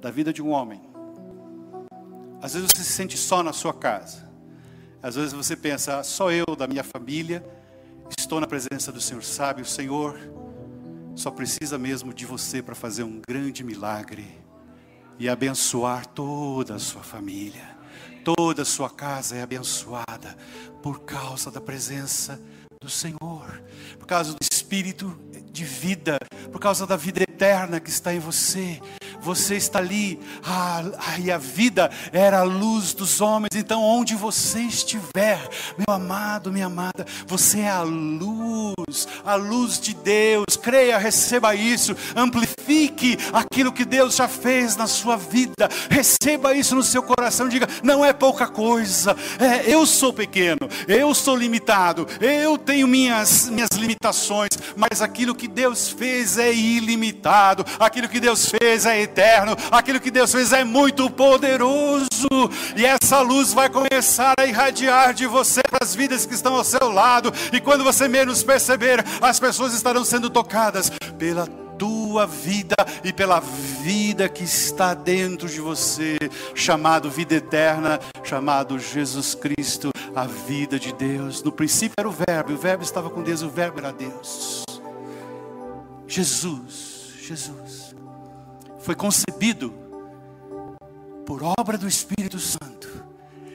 da 0.00 0.10
vida 0.10 0.32
de 0.32 0.42
um 0.42 0.50
homem. 0.50 0.82
Às 2.42 2.54
vezes 2.54 2.68
você 2.74 2.82
se 2.82 2.90
sente 2.90 3.16
só 3.16 3.44
na 3.44 3.52
sua 3.52 3.72
casa, 3.72 4.28
às 5.00 5.14
vezes 5.14 5.32
você 5.32 5.54
pensa, 5.54 6.02
só 6.02 6.32
eu 6.32 6.56
da 6.58 6.66
minha 6.66 6.82
família 6.82 7.46
estou 8.18 8.40
na 8.40 8.48
presença 8.48 8.90
do 8.90 9.00
Senhor. 9.00 9.22
Sabe, 9.22 9.62
o 9.62 9.64
Senhor 9.64 10.18
só 11.14 11.30
precisa 11.30 11.78
mesmo 11.78 12.12
de 12.12 12.26
você 12.26 12.60
para 12.60 12.74
fazer 12.74 13.04
um 13.04 13.20
grande 13.24 13.62
milagre 13.62 14.44
e 15.18 15.28
abençoar 15.28 16.06
toda 16.06 16.74
a 16.74 16.78
sua 16.78 17.02
família. 17.02 17.76
Toda 18.24 18.62
a 18.62 18.64
sua 18.64 18.90
casa 18.90 19.36
é 19.36 19.42
abençoada 19.42 20.36
por 20.82 21.00
causa 21.00 21.50
da 21.50 21.60
presença 21.60 22.40
do 22.80 22.90
Senhor, 22.90 23.62
por 23.98 24.06
causa 24.06 24.32
do 24.32 24.38
Espírito 24.42 25.16
de 25.50 25.64
vida, 25.64 26.18
por 26.50 26.60
causa 26.60 26.86
da 26.86 26.96
vida 26.96 27.22
eterna 27.22 27.80
que 27.80 27.88
está 27.88 28.12
em 28.12 28.18
você. 28.18 28.80
Você 29.26 29.56
está 29.56 29.80
ali, 29.80 30.20
ah, 30.44 30.84
e 31.18 31.32
a 31.32 31.36
vida 31.36 31.90
era 32.12 32.38
a 32.38 32.44
luz 32.44 32.92
dos 32.92 33.20
homens. 33.20 33.56
Então, 33.56 33.82
onde 33.82 34.14
você 34.14 34.60
estiver, 34.60 35.40
meu 35.76 35.96
amado, 35.96 36.52
minha 36.52 36.66
amada, 36.66 37.04
você 37.26 37.62
é 37.62 37.68
a 37.68 37.82
luz, 37.82 39.08
a 39.24 39.34
luz 39.34 39.80
de 39.80 39.94
Deus. 39.94 40.56
Creia, 40.62 40.96
receba 40.96 41.56
isso, 41.56 41.96
amplifique 42.14 43.18
aquilo 43.32 43.72
que 43.72 43.84
Deus 43.84 44.14
já 44.14 44.28
fez 44.28 44.76
na 44.76 44.86
sua 44.86 45.16
vida. 45.16 45.68
Receba 45.90 46.54
isso 46.54 46.76
no 46.76 46.84
seu 46.84 47.02
coração. 47.02 47.48
Diga: 47.48 47.68
não 47.82 48.04
é 48.04 48.12
pouca 48.12 48.46
coisa. 48.46 49.16
É, 49.40 49.68
eu 49.68 49.84
sou 49.86 50.12
pequeno, 50.12 50.68
eu 50.86 51.12
sou 51.16 51.34
limitado, 51.34 52.06
eu 52.20 52.56
tenho 52.56 52.86
minhas 52.86 53.48
minhas 53.48 53.70
limitações, 53.70 54.50
mas 54.76 55.02
aquilo 55.02 55.34
que 55.34 55.48
Deus 55.48 55.88
fez 55.88 56.38
é 56.38 56.52
ilimitado. 56.52 57.66
Aquilo 57.80 58.08
que 58.08 58.20
Deus 58.20 58.48
fez 58.48 58.86
é 58.86 59.00
eterno, 59.00 59.15
aquilo 59.70 60.00
que 60.00 60.10
Deus 60.10 60.32
fez 60.32 60.52
é 60.52 60.64
muito 60.64 61.10
poderoso, 61.10 62.08
e 62.76 62.84
essa 62.84 63.20
luz 63.20 63.52
vai 63.52 63.68
começar 63.68 64.34
a 64.38 64.46
irradiar 64.46 65.14
de 65.14 65.26
você 65.26 65.62
para 65.70 65.84
as 65.84 65.94
vidas 65.94 66.26
que 66.26 66.34
estão 66.34 66.54
ao 66.54 66.64
seu 66.64 66.90
lado, 66.90 67.32
e 67.52 67.60
quando 67.60 67.84
você 67.84 68.08
menos 68.08 68.42
perceber, 68.42 69.04
as 69.20 69.40
pessoas 69.40 69.74
estarão 69.74 70.04
sendo 70.04 70.28
tocadas 70.28 70.90
pela 71.18 71.46
tua 71.78 72.26
vida 72.26 72.74
e 73.04 73.12
pela 73.12 73.40
vida 73.40 74.28
que 74.28 74.44
está 74.44 74.94
dentro 74.94 75.48
de 75.48 75.60
você, 75.60 76.16
chamado 76.54 77.10
vida 77.10 77.34
eterna, 77.34 78.00
chamado 78.24 78.78
Jesus 78.78 79.34
Cristo, 79.34 79.90
a 80.14 80.26
vida 80.26 80.78
de 80.78 80.92
Deus. 80.92 81.42
No 81.42 81.52
princípio 81.52 81.94
era 81.98 82.08
o 82.08 82.12
Verbo, 82.12 82.52
o 82.52 82.58
Verbo 82.58 82.82
estava 82.82 83.10
com 83.10 83.22
Deus, 83.22 83.42
o 83.42 83.48
Verbo 83.48 83.78
era 83.78 83.92
Deus. 83.92 84.64
Jesus, 86.06 87.12
Jesus 87.20 87.85
foi 88.86 88.94
concebido 88.94 89.74
por 91.26 91.42
obra 91.58 91.76
do 91.76 91.88
Espírito 91.88 92.38
Santo. 92.38 92.86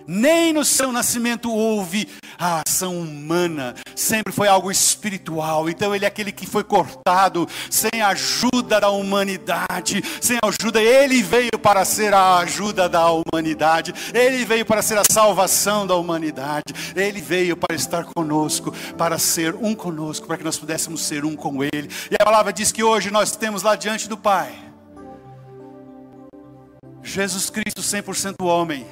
Nem 0.06 0.52
no 0.52 0.66
seu 0.66 0.92
nascimento 0.92 1.50
houve 1.50 2.06
a 2.38 2.62
ação 2.68 3.00
humana, 3.00 3.76
sempre 3.96 4.34
foi 4.34 4.50
algo 4.50 4.70
espiritual. 4.70 5.70
Então 5.70 5.96
ele 5.96 6.04
é 6.04 6.08
aquele 6.10 6.34
que 6.34 6.46
foi 6.46 6.66
cortado 6.66 7.48
sem 7.70 8.02
a 8.02 8.10
ajuda 8.10 8.82
da 8.82 8.90
humanidade, 8.90 10.04
sem 10.20 10.36
a 10.36 10.50
ajuda, 10.50 10.82
ele 10.82 11.24
veio 11.24 11.58
para 11.62 11.86
ser 11.86 12.14
a 12.14 12.40
ajuda 12.40 12.90
da 12.90 13.10
humanidade, 13.10 13.94
ele 14.14 14.44
veio 14.44 14.66
para 14.66 14.82
ser 14.82 14.98
a 14.98 15.04
salvação 15.10 15.88
da 15.88 15.96
humanidade, 15.96 16.74
ele 16.94 17.22
veio 17.22 17.56
para 17.56 17.74
estar 17.74 18.04
conosco, 18.04 18.74
para 18.98 19.18
ser 19.18 19.56
um 19.56 19.74
conosco, 19.74 20.28
para 20.28 20.38
que 20.38 20.44
nós 20.44 20.58
pudéssemos 20.58 21.04
ser 21.04 21.24
um 21.24 21.38
com 21.38 21.64
ele. 21.64 21.90
E 22.12 22.16
a 22.20 22.26
palavra 22.26 22.52
diz 22.52 22.74
que 22.74 22.84
hoje 22.84 23.10
nós 23.10 23.34
temos 23.38 23.64
lá 23.64 23.78
diante 23.78 24.10
do 24.10 24.18
Pai 24.18 24.71
Jesus 27.04 27.50
Cristo 27.50 27.82
100% 27.82 28.36
homem 28.46 28.86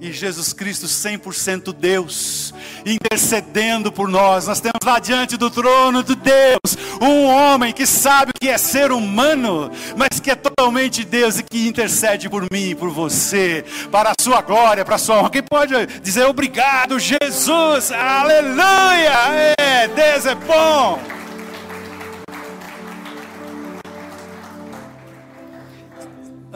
e 0.00 0.12
Jesus 0.12 0.52
Cristo 0.52 0.86
100% 0.86 1.72
Deus, 1.72 2.52
intercedendo 2.84 3.90
por 3.90 4.08
nós. 4.08 4.46
Nós 4.46 4.60
temos 4.60 4.80
lá 4.84 4.98
diante 4.98 5.36
do 5.36 5.50
trono 5.50 6.02
de 6.02 6.14
Deus 6.14 6.76
um 7.00 7.24
homem 7.24 7.72
que 7.72 7.86
sabe 7.86 8.30
o 8.30 8.38
que 8.38 8.48
é 8.48 8.58
ser 8.58 8.92
humano, 8.92 9.70
mas 9.96 10.20
que 10.20 10.30
é 10.30 10.34
totalmente 10.34 11.04
Deus 11.04 11.38
e 11.38 11.42
que 11.42 11.66
intercede 11.66 12.28
por 12.28 12.46
mim 12.50 12.76
por 12.76 12.90
você, 12.90 13.64
para 13.90 14.10
a 14.10 14.22
sua 14.22 14.42
glória, 14.42 14.84
para 14.84 14.96
a 14.96 14.98
sua 14.98 15.18
honra. 15.18 15.30
Quem 15.30 15.42
pode 15.42 15.74
dizer 16.02 16.24
obrigado, 16.24 16.98
Jesus? 16.98 17.90
Aleluia! 17.90 19.54
É, 19.58 19.88
Deus 19.88 20.26
é 20.26 20.34
bom. 20.34 21.00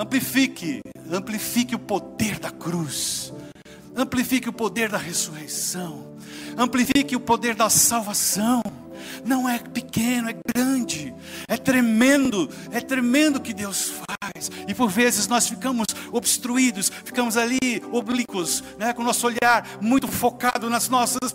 Amplifique, 0.01 0.81
amplifique 1.13 1.75
o 1.75 1.79
poder 1.79 2.39
da 2.39 2.51
cruz, 2.51 3.35
amplifique 3.95 4.49
o 4.49 4.53
poder 4.53 4.89
da 4.89 4.97
ressurreição, 4.97 6.17
amplifique 6.57 7.15
o 7.15 7.21
poder 7.21 7.55
da 7.55 7.69
salvação. 7.69 8.63
Não 9.27 9.47
é 9.47 9.59
pequeno, 9.59 10.31
é 10.31 10.37
grande, 10.55 11.13
é 11.47 11.59
tremendo, 11.59 12.49
é 12.71 12.81
tremendo 12.81 13.43
que 13.43 13.53
Deus 13.53 13.93
faz. 13.93 14.51
E 14.67 14.73
por 14.73 14.89
vezes 14.89 15.29
nós 15.29 15.47
ficamos 15.47 15.89
obstruídos, 16.11 16.91
ficamos 17.05 17.37
ali 17.37 17.59
oblíquos, 17.93 18.65
né, 18.79 18.95
com 18.95 19.03
o 19.03 19.05
nosso 19.05 19.27
olhar 19.27 19.69
muito 19.83 20.09
focado 20.09 20.71
nas 20.71 20.89
nossas 20.89 21.31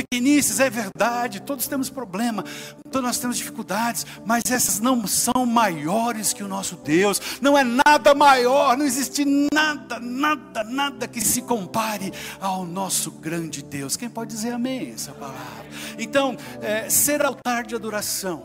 pequenices, 0.00 0.60
é 0.60 0.70
verdade, 0.70 1.42
todos 1.42 1.66
temos 1.66 1.90
problema, 1.90 2.42
todos 2.90 3.02
nós 3.06 3.18
temos 3.18 3.36
dificuldades, 3.36 4.06
mas 4.24 4.42
essas 4.50 4.80
não 4.80 5.06
são 5.06 5.44
maiores 5.44 6.32
que 6.32 6.42
o 6.42 6.48
nosso 6.48 6.76
Deus, 6.76 7.20
não 7.40 7.56
é 7.56 7.64
nada 7.64 8.14
maior, 8.14 8.76
não 8.76 8.86
existe 8.86 9.24
nada, 9.52 9.98
nada, 10.00 10.64
nada 10.64 11.06
que 11.06 11.20
se 11.20 11.42
compare 11.42 12.12
ao 12.40 12.64
nosso 12.64 13.10
grande 13.10 13.62
Deus. 13.62 13.96
Quem 13.96 14.08
pode 14.08 14.30
dizer 14.30 14.52
amém 14.52 14.92
essa 14.94 15.12
palavra? 15.12 15.66
Então, 15.98 16.36
é, 16.62 16.88
ser 16.88 17.24
altar 17.24 17.64
de 17.64 17.74
adoração 17.74 18.44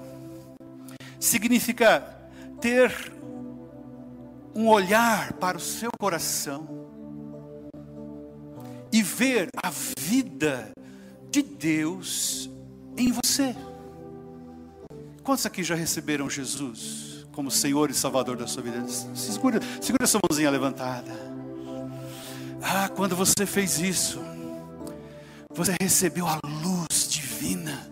significa 1.20 2.02
ter 2.60 3.14
um 4.54 4.68
olhar 4.68 5.34
para 5.34 5.58
o 5.58 5.60
seu 5.60 5.90
coração 6.00 6.68
e 8.92 9.02
ver 9.02 9.50
a 9.62 9.70
vida 9.70 10.72
de 11.36 11.42
Deus 11.42 12.50
em 12.98 13.12
você. 13.12 13.54
Quantos 15.22 15.46
aqui 15.46 15.64
já 15.64 15.76
receberam 15.76 16.30
Jesus 16.30 17.26
como 17.34 17.52
Senhor 17.52 17.90
e 17.92 17.94
Salvador 17.94 18.38
da 18.38 18.48
sua 18.48 18.64
vida? 18.64 18.88
Segura, 18.88 19.60
segura 19.82 20.08
sua 20.08 20.22
mãozinha 20.24 20.50
levantada. 20.50 21.12
Ah, 22.62 22.88
quando 22.88 23.18
você 23.18 23.46
fez 23.46 23.80
isso, 23.80 24.22
você 25.54 25.76
recebeu 25.82 26.26
a 26.26 26.40
luz 26.64 27.10
divina, 27.10 27.86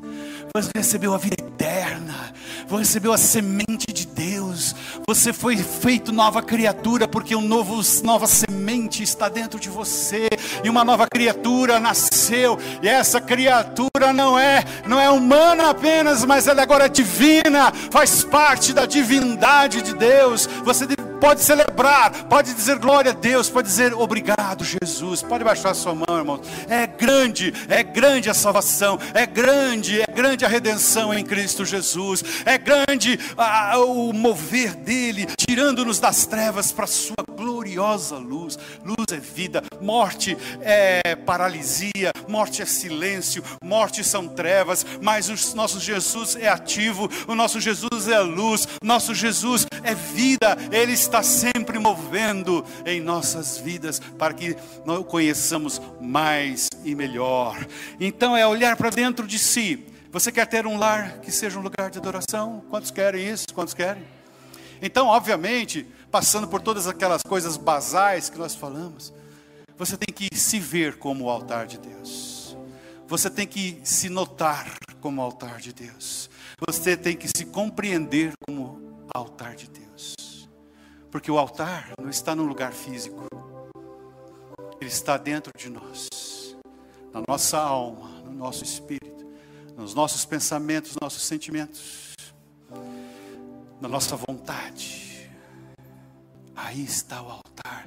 você 0.56 0.70
recebeu 0.74 1.14
a 1.14 1.18
vida 1.18 1.36
eterna, 1.38 2.34
você 2.66 2.84
recebeu 2.84 3.12
a 3.12 3.18
semente 3.18 3.92
de 3.92 4.08
Deus, 4.08 4.74
você 5.06 5.34
foi 5.34 5.58
feito 5.58 6.14
nova 6.14 6.42
criatura, 6.42 7.10
porque 7.10 7.36
um 7.36 7.42
novo, 7.42 7.82
nova 8.04 8.26
semente 8.26 9.04
está 9.04 9.28
dentro 9.28 9.60
de 9.60 9.68
você, 9.70 10.30
e 10.64 10.70
uma 10.70 10.84
nova 10.84 11.08
criatura 11.08 11.80
nasceu, 11.80 12.58
e 12.82 12.88
essa 12.88 13.20
criatura 13.20 14.14
não 14.14 14.38
é, 14.40 14.64
não 14.88 15.00
é 15.00 15.10
humana 15.10 15.70
apenas, 15.70 16.24
mas 16.26 16.48
ela 16.48 16.62
agora 16.62 16.86
é 16.86 16.90
divina, 16.90 17.72
faz 17.92 18.24
parte 18.24 18.74
da 18.74 18.86
divindade 18.86 19.82
de 19.82 19.94
Deus. 19.94 20.48
Você 20.64 20.86
pode 21.24 21.42
celebrar, 21.42 22.26
pode 22.26 22.54
dizer 22.54 22.78
glória 22.78 23.12
a 23.12 23.14
Deus, 23.14 23.50
pode 23.50 23.70
dizer 23.70 23.94
obrigado, 23.94 24.66
Jesus. 24.66 25.22
Pode 25.22 25.42
baixar 25.42 25.74
sua 25.74 25.96
mão, 25.96 26.18
irmão. 26.18 26.42
É 26.68 26.86
grande, 26.86 27.54
é 27.70 27.82
grande 27.82 28.30
a 28.30 28.34
salvação, 28.34 29.00
é 29.14 29.26
grande, 29.26 30.02
é 30.02 30.06
grande 30.06 30.44
a 30.44 30.50
redenção 30.50 31.14
em 31.14 31.24
Cristo 31.24 31.64
Jesus, 31.64 32.22
é 32.44 32.58
grande 32.58 33.18
o 33.88 34.12
mover 34.12 34.76
dele, 34.76 35.26
tirando-nos 35.38 35.98
das 35.98 36.26
trevas 36.26 36.74
para 36.74 36.84
a 36.84 36.88
sua 36.88 37.16
gloriosa 37.34 38.18
luz. 38.18 38.60
Luz 38.84 39.08
é 39.14 39.18
vida, 39.18 39.64
morte 39.80 40.38
é 40.60 41.16
paralisia, 41.16 42.12
morte 42.28 42.62
é 42.62 42.66
silêncio, 42.66 43.42
morte 43.64 44.04
são 44.04 44.28
trevas, 44.28 44.86
mas 45.02 45.30
o 45.30 45.56
nosso 45.56 45.80
Jesus 45.80 46.36
é 46.36 46.50
ativo, 46.50 47.10
o 47.30 47.34
nosso 47.34 47.62
Jesus 47.62 48.10
é 48.10 48.20
luz, 48.20 48.68
nosso 48.84 49.16
Jesus 49.16 49.66
é 49.84 49.96
vida, 49.96 50.58
ele 50.72 50.92
está 50.92 51.13
está 51.14 51.22
sempre 51.22 51.78
movendo 51.78 52.66
em 52.88 53.00
nossas 53.00 53.60
vidas 53.60 54.00
para 54.18 54.34
que 54.34 54.58
nós 54.84 54.98
o 54.98 55.04
conheçamos 55.04 55.80
mais 56.02 56.68
e 56.84 56.96
melhor. 56.96 57.68
Então 58.00 58.36
é 58.36 58.48
olhar 58.48 58.76
para 58.76 58.90
dentro 58.90 59.28
de 59.28 59.38
si. 59.38 59.86
Você 60.12 60.32
quer 60.32 60.48
ter 60.48 60.66
um 60.66 60.76
lar 60.76 61.20
que 61.20 61.32
seja 61.32 61.60
um 61.60 61.62
lugar 61.62 61.92
de 61.92 62.00
adoração? 62.00 62.64
Quantos 62.68 62.90
querem 62.90 63.30
isso? 63.30 63.46
Quantos 63.54 63.76
querem? 63.76 64.04
Então, 64.82 65.06
obviamente, 65.06 65.86
passando 66.10 66.48
por 66.48 66.62
todas 66.62 66.88
aquelas 66.88 67.22
coisas 67.22 67.58
basais 67.58 68.28
que 68.28 68.40
nós 68.40 68.56
falamos, 68.56 69.14
você 69.78 69.96
tem 69.96 70.12
que 70.12 70.36
se 70.36 70.60
ver 70.60 70.98
como 70.98 71.26
o 71.26 71.30
altar 71.30 71.68
de 71.68 71.78
Deus. 71.78 72.58
Você 73.08 73.30
tem 73.30 73.46
que 73.46 73.80
se 73.84 74.10
notar 74.10 74.74
como 75.00 75.22
o 75.22 75.24
altar 75.24 75.60
de 75.60 75.74
Deus. 75.74 76.28
Você 76.68 76.98
tem 76.98 77.16
que 77.16 77.28
se 77.28 77.46
compreender 77.46 78.32
como 78.48 79.06
altar 79.14 79.56
de 79.56 79.70
Deus. 79.70 80.23
Porque 81.14 81.30
o 81.30 81.38
altar 81.38 81.94
não 82.02 82.10
está 82.10 82.36
num 82.36 82.48
lugar 82.48 82.74
físico, 82.74 83.28
ele 84.82 84.90
está 84.90 85.16
dentro 85.16 85.54
de 85.56 85.70
nós, 85.70 86.10
na 87.14 87.22
nossa 87.28 87.60
alma, 87.60 88.10
no 88.22 88.32
nosso 88.32 88.64
espírito, 88.64 89.24
nos 89.78 89.94
nossos 89.94 90.26
pensamentos, 90.26 90.96
nossos 91.00 91.22
sentimentos, 91.22 92.16
na 93.80 93.88
nossa 93.88 94.16
vontade. 94.16 95.30
Aí 96.56 96.84
está 96.84 97.22
o 97.22 97.30
altar 97.30 97.86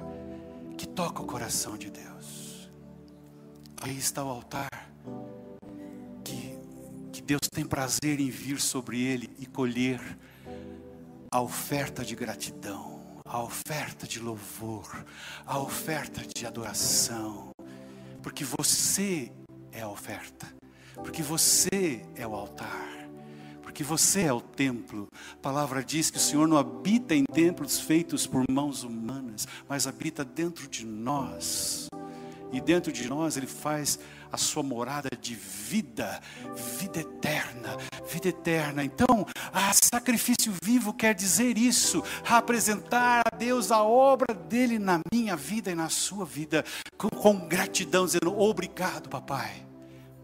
que 0.77 0.87
toca 0.87 1.21
o 1.21 1.25
coração 1.25 1.77
de 1.77 1.89
Deus. 1.89 2.69
Aí 3.81 3.97
está 3.97 4.23
o 4.23 4.29
altar 4.29 4.89
que, 6.23 6.57
que 7.11 7.21
Deus 7.21 7.41
tem 7.51 7.65
prazer 7.65 8.21
em 8.21 8.29
vir 8.29 8.61
sobre 8.61 9.01
ele 9.01 9.29
e 9.37 9.45
colher 9.45 9.99
a 11.29 11.41
oferta 11.41 12.05
de 12.05 12.15
gratidão 12.15 12.96
a 13.27 13.41
oferta 13.41 14.07
de 14.07 14.19
louvor, 14.19 15.05
a 15.45 15.59
oferta 15.59 16.21
de 16.25 16.45
adoração, 16.45 17.51
porque 18.23 18.43
você 18.43 19.31
é 19.71 19.81
a 19.81 19.89
oferta, 19.89 20.47
porque 20.95 21.21
você 21.21 22.05
é 22.15 22.25
o 22.25 22.33
altar, 22.33 23.09
porque 23.61 23.83
você 23.83 24.23
é 24.23 24.33
o 24.33 24.41
templo. 24.41 25.07
A 25.33 25.37
palavra 25.37 25.83
diz 25.83 26.09
que 26.09 26.17
o 26.17 26.21
Senhor 26.21 26.47
não 26.47 26.57
habita 26.57 27.13
em 27.13 27.25
templos 27.25 27.79
feitos 27.79 28.25
por 28.25 28.43
mãos 28.49 28.83
humanas, 28.83 29.47
mas 29.67 29.87
habita 29.87 30.23
dentro 30.23 30.67
de 30.67 30.85
nós. 30.85 31.89
E 32.51 32.61
dentro 32.61 32.93
de 32.93 33.09
nós 33.09 33.35
ele 33.35 33.47
faz 33.47 33.99
a 34.31 34.37
sua 34.37 34.63
morada 34.63 35.09
de 35.19 35.35
vida, 35.35 36.21
vida 36.55 36.99
eterna, 36.99 37.77
vida 38.05 38.29
eterna. 38.29 38.83
Então, 38.83 39.25
sacrifício 39.97 40.53
vivo 40.63 40.93
quer 40.93 41.13
dizer 41.13 41.57
isso, 41.57 42.03
apresentar 42.27 43.23
a 43.25 43.35
Deus 43.35 43.71
a 43.71 43.83
obra 43.83 44.33
dele 44.33 44.77
na 44.77 44.99
minha 45.11 45.35
vida 45.35 45.71
e 45.71 45.75
na 45.75 45.89
sua 45.89 46.25
vida, 46.25 46.63
com, 46.97 47.09
com 47.09 47.47
gratidão, 47.47 48.05
dizendo: 48.05 48.37
Obrigado, 48.39 49.09
papai, 49.09 49.65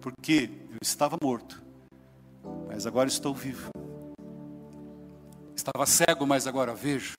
porque 0.02 0.50
eu 0.70 0.78
estava 0.82 1.18
morto, 1.22 1.62
mas 2.68 2.86
agora 2.86 3.08
estou 3.08 3.34
vivo. 3.34 3.70
Estava 5.56 5.86
cego, 5.86 6.28
mas 6.28 6.46
agora 6.46 6.74
vejo. 6.74 7.16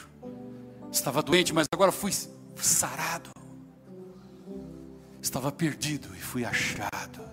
Estava 0.92 1.22
doente, 1.22 1.52
mas 1.52 1.66
agora 1.72 1.90
fui 1.90 2.12
sarado. 2.56 3.30
Estava 5.24 5.50
perdido 5.50 6.14
e 6.14 6.20
fui 6.20 6.44
achado. 6.44 7.24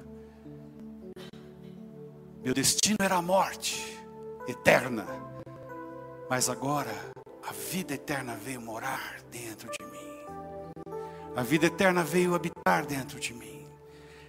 Meu 2.42 2.54
destino 2.54 2.96
era 3.02 3.16
a 3.18 3.22
morte 3.22 4.00
eterna, 4.48 5.06
mas 6.30 6.48
agora 6.48 6.90
a 7.46 7.52
vida 7.52 7.94
eterna 7.94 8.34
veio 8.34 8.62
morar 8.62 9.18
dentro 9.30 9.70
de 9.70 9.86
mim. 9.88 10.96
A 11.36 11.44
vida 11.44 11.66
eterna 11.66 12.02
veio 12.02 12.34
habitar 12.34 12.86
dentro 12.86 13.20
de 13.20 13.34
mim. 13.34 13.68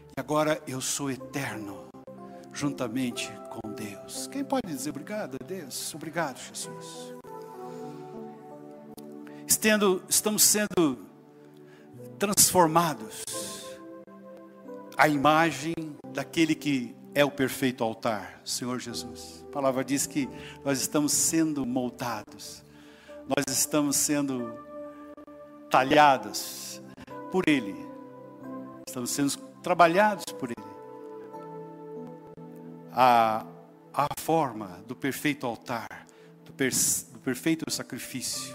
E 0.09 0.20
agora 0.20 0.61
eu 0.66 0.81
sou 0.81 1.09
eterno, 1.09 1.87
juntamente 2.53 3.33
com 3.48 3.72
Deus. 3.72 4.27
Quem 4.27 4.42
pode 4.42 4.66
dizer 4.66 4.90
obrigado 4.90 5.38
a 5.40 5.44
Deus? 5.46 5.94
Obrigado, 5.94 6.40
Jesus. 6.40 7.14
Estendo, 9.46 10.03
estamos 10.09 10.42
sendo 10.42 11.07
transformados 12.18 13.22
a 14.96 15.09
imagem 15.09 15.74
daquele 16.12 16.55
que 16.55 16.94
é 17.14 17.24
o 17.24 17.31
perfeito 17.31 17.85
altar, 17.85 18.40
Senhor 18.44 18.78
Jesus. 18.78 19.44
A 19.48 19.52
palavra 19.52 19.85
diz 19.85 20.07
que 20.07 20.28
nós 20.64 20.81
estamos 20.81 21.12
sendo 21.12 21.66
moldados, 21.66 22.64
nós 23.26 23.44
estamos 23.48 23.96
sendo 23.96 24.52
talhados 25.70 26.83
por 27.31 27.44
Ele, 27.48 27.74
estamos 28.87 29.11
sendo 29.11 29.37
trabalhados 29.62 30.24
por 30.38 30.50
Ele. 30.50 30.72
A, 32.92 33.46
a 33.92 34.07
forma 34.18 34.83
do 34.87 34.94
perfeito 34.94 35.46
altar, 35.46 36.07
do, 36.44 36.52
per, 36.52 36.72
do 37.12 37.18
perfeito 37.20 37.70
sacrifício, 37.70 38.55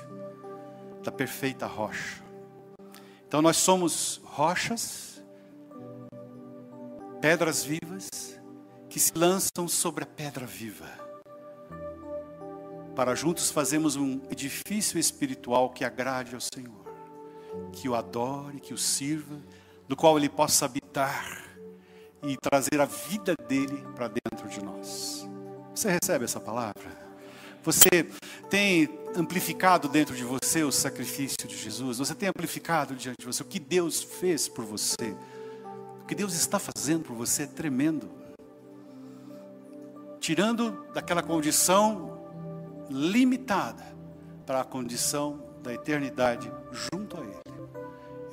da 1.03 1.11
perfeita 1.11 1.65
rocha. 1.65 2.23
Então 3.27 3.41
nós 3.41 3.57
somos 3.57 4.21
rochas 4.23 5.16
pedras 7.21 7.63
vivas 7.63 8.09
que 8.89 8.99
se 8.99 9.11
lançam 9.15 9.67
sobre 9.67 10.03
a 10.03 10.07
pedra 10.07 10.45
viva. 10.45 10.87
Para 12.95 13.15
juntos 13.15 13.51
fazermos 13.51 13.95
um 13.95 14.21
edifício 14.29 14.99
espiritual 14.99 15.69
que 15.69 15.83
agrade 15.83 16.35
ao 16.35 16.41
Senhor, 16.41 16.85
que 17.73 17.89
o 17.89 17.95
adore, 17.95 18.59
que 18.59 18.73
o 18.73 18.77
sirva, 18.77 19.39
no 19.87 19.95
qual 19.95 20.17
ele 20.17 20.29
possa 20.29 20.65
habitar 20.65 21.43
e 22.23 22.35
trazer 22.37 22.79
a 22.81 22.85
vida 22.85 23.35
dele 23.47 23.83
para 23.95 24.07
dentro 24.07 24.49
de 24.49 24.63
nós. 24.63 25.27
Você 25.73 25.89
recebe 25.89 26.25
essa 26.25 26.39
palavra? 26.39 27.07
Você 27.63 28.09
tem 28.49 28.89
amplificado 29.15 29.87
dentro 29.87 30.15
de 30.15 30.23
você 30.23 30.63
o 30.63 30.71
sacrifício 30.71 31.47
de 31.47 31.57
Jesus? 31.57 31.97
Você 31.97 32.15
tem 32.15 32.29
amplificado 32.29 32.95
diante 32.95 33.17
de 33.19 33.25
você 33.25 33.43
o 33.43 33.45
que 33.45 33.59
Deus 33.59 34.01
fez 34.01 34.47
por 34.47 34.65
você? 34.65 35.15
Que 36.07 36.15
Deus 36.15 36.33
está 36.33 36.57
fazendo 36.57 37.03
por 37.03 37.15
você 37.15 37.43
é 37.43 37.47
tremendo. 37.47 38.09
Tirando 40.19 40.87
daquela 40.93 41.21
condição 41.21 42.17
limitada 42.89 43.83
para 44.45 44.61
a 44.61 44.63
condição 44.63 45.43
da 45.61 45.73
eternidade 45.73 46.51
junto 46.71 47.17
a 47.17 47.21
Ele. 47.21 47.57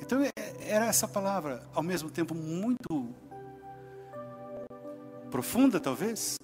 Então 0.01 0.21
é, 0.21 0.31
era 0.61 0.85
essa 0.85 1.07
palavra, 1.07 1.67
ao 1.73 1.83
mesmo 1.83 2.09
tempo 2.09 2.33
muito 2.33 3.13
profunda, 5.29 5.79
talvez, 5.79 6.37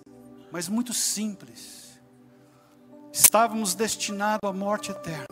mas 0.52 0.68
muito 0.68 0.94
simples. 0.94 1.98
Estávamos 3.14 3.74
destinados 3.74 4.50
à 4.50 4.52
morte 4.52 4.92
eterna. 4.92 5.26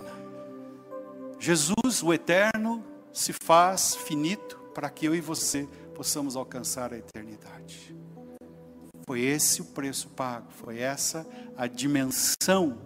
Jesus, 1.39 2.01
o 2.01 2.13
eterno, 2.13 2.83
se 3.11 3.33
faz 3.33 3.95
finito 3.95 4.57
para 4.73 4.89
que 4.89 5.05
eu 5.05 5.15
e 5.15 5.19
você 5.19 5.67
possamos 5.99 6.37
alcançar 6.37 6.93
a 6.93 6.97
eternidade. 6.97 7.93
Foi 9.05 9.19
esse 9.19 9.61
o 9.61 9.65
preço 9.65 10.07
pago, 10.07 10.47
foi 10.49 10.79
essa 10.79 11.27
a 11.57 11.67
dimensão 11.67 12.77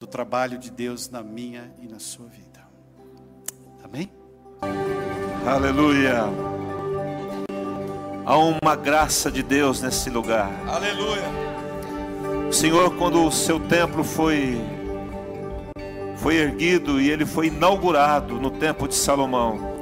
do 0.00 0.06
trabalho 0.06 0.58
de 0.58 0.70
Deus 0.70 1.10
na 1.10 1.22
minha 1.22 1.70
e 1.78 1.86
na 1.86 1.98
sua 1.98 2.28
vida. 2.28 2.66
Amém? 3.84 4.10
Aleluia. 5.46 6.22
Há 8.24 8.38
uma 8.38 8.74
graça 8.74 9.30
de 9.30 9.42
Deus 9.42 9.82
nesse 9.82 10.08
lugar. 10.08 10.50
Aleluia. 10.66 11.28
Senhor, 12.50 12.96
quando 12.96 13.22
o 13.22 13.30
seu 13.30 13.60
templo 13.68 14.02
foi 14.02 14.58
foi 16.16 16.36
erguido 16.36 16.98
e 16.98 17.10
ele 17.10 17.26
foi 17.26 17.48
inaugurado 17.48 18.40
no 18.40 18.50
templo 18.50 18.88
de 18.88 18.94
Salomão, 18.94 19.75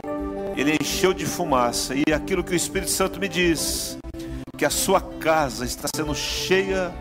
ele 0.56 0.76
encheu 0.80 1.12
de 1.12 1.26
fumaça 1.26 1.94
e 1.94 2.12
aquilo 2.12 2.44
que 2.44 2.52
o 2.52 2.56
Espírito 2.56 2.90
Santo 2.90 3.18
me 3.20 3.28
diz, 3.28 3.98
que 4.56 4.64
a 4.64 4.70
sua 4.70 5.00
casa 5.00 5.64
está 5.64 5.88
sendo 5.94 6.14
cheia 6.14 6.92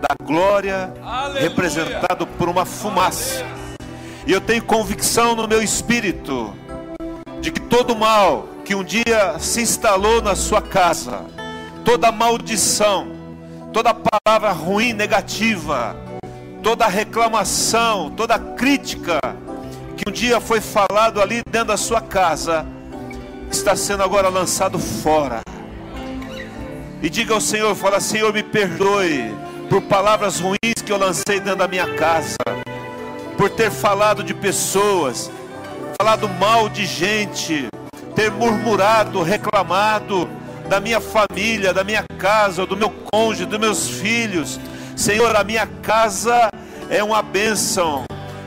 da 0.00 0.24
glória, 0.24 0.92
Aleluia. 1.02 1.42
representado 1.42 2.26
por 2.26 2.48
uma 2.48 2.64
fumaça. 2.64 3.44
E 4.26 4.32
eu 4.32 4.40
tenho 4.40 4.62
convicção 4.64 5.34
no 5.34 5.48
meu 5.48 5.62
espírito 5.62 6.54
de 7.40 7.50
que 7.50 7.60
todo 7.60 7.96
mal 7.96 8.48
que 8.64 8.74
um 8.74 8.84
dia 8.84 9.38
se 9.38 9.62
instalou 9.62 10.20
na 10.20 10.34
sua 10.34 10.60
casa, 10.60 11.24
toda 11.84 12.12
maldição, 12.12 13.08
toda 13.72 13.94
palavra 13.94 14.52
ruim, 14.52 14.92
negativa, 14.92 15.96
toda 16.62 16.86
reclamação, 16.86 18.10
toda 18.10 18.38
crítica 18.38 19.18
que 19.96 20.08
um 20.08 20.12
dia 20.12 20.40
foi 20.40 20.60
falado 20.60 21.20
ali 21.20 21.42
dentro 21.50 21.68
da 21.68 21.76
sua 21.76 22.00
casa, 22.00 22.66
está 23.50 23.74
sendo 23.74 24.02
agora 24.02 24.28
lançado 24.28 24.78
fora. 24.78 25.40
E 27.02 27.08
diga 27.08 27.34
ao 27.34 27.40
Senhor, 27.40 27.74
fala, 27.74 27.98
Senhor, 28.00 28.32
me 28.32 28.42
perdoe 28.42 29.34
por 29.68 29.82
palavras 29.82 30.38
ruins 30.38 30.82
que 30.84 30.92
eu 30.92 30.98
lancei 30.98 31.40
dentro 31.40 31.56
da 31.56 31.68
minha 31.68 31.94
casa, 31.94 32.36
por 33.36 33.48
ter 33.50 33.70
falado 33.70 34.22
de 34.22 34.34
pessoas, 34.34 35.30
falado 35.98 36.28
mal 36.28 36.68
de 36.68 36.84
gente, 36.84 37.68
ter 38.14 38.30
murmurado, 38.30 39.22
reclamado 39.22 40.28
da 40.68 40.78
minha 40.78 41.00
família, 41.00 41.72
da 41.72 41.82
minha 41.82 42.04
casa, 42.18 42.66
do 42.66 42.76
meu 42.76 42.92
cônjuge, 43.10 43.46
dos 43.46 43.58
meus 43.58 43.88
filhos. 43.88 44.60
Senhor, 44.94 45.34
a 45.34 45.42
minha 45.42 45.66
casa 45.66 46.50
é 46.90 47.02
uma 47.02 47.22
bênção, 47.22 48.04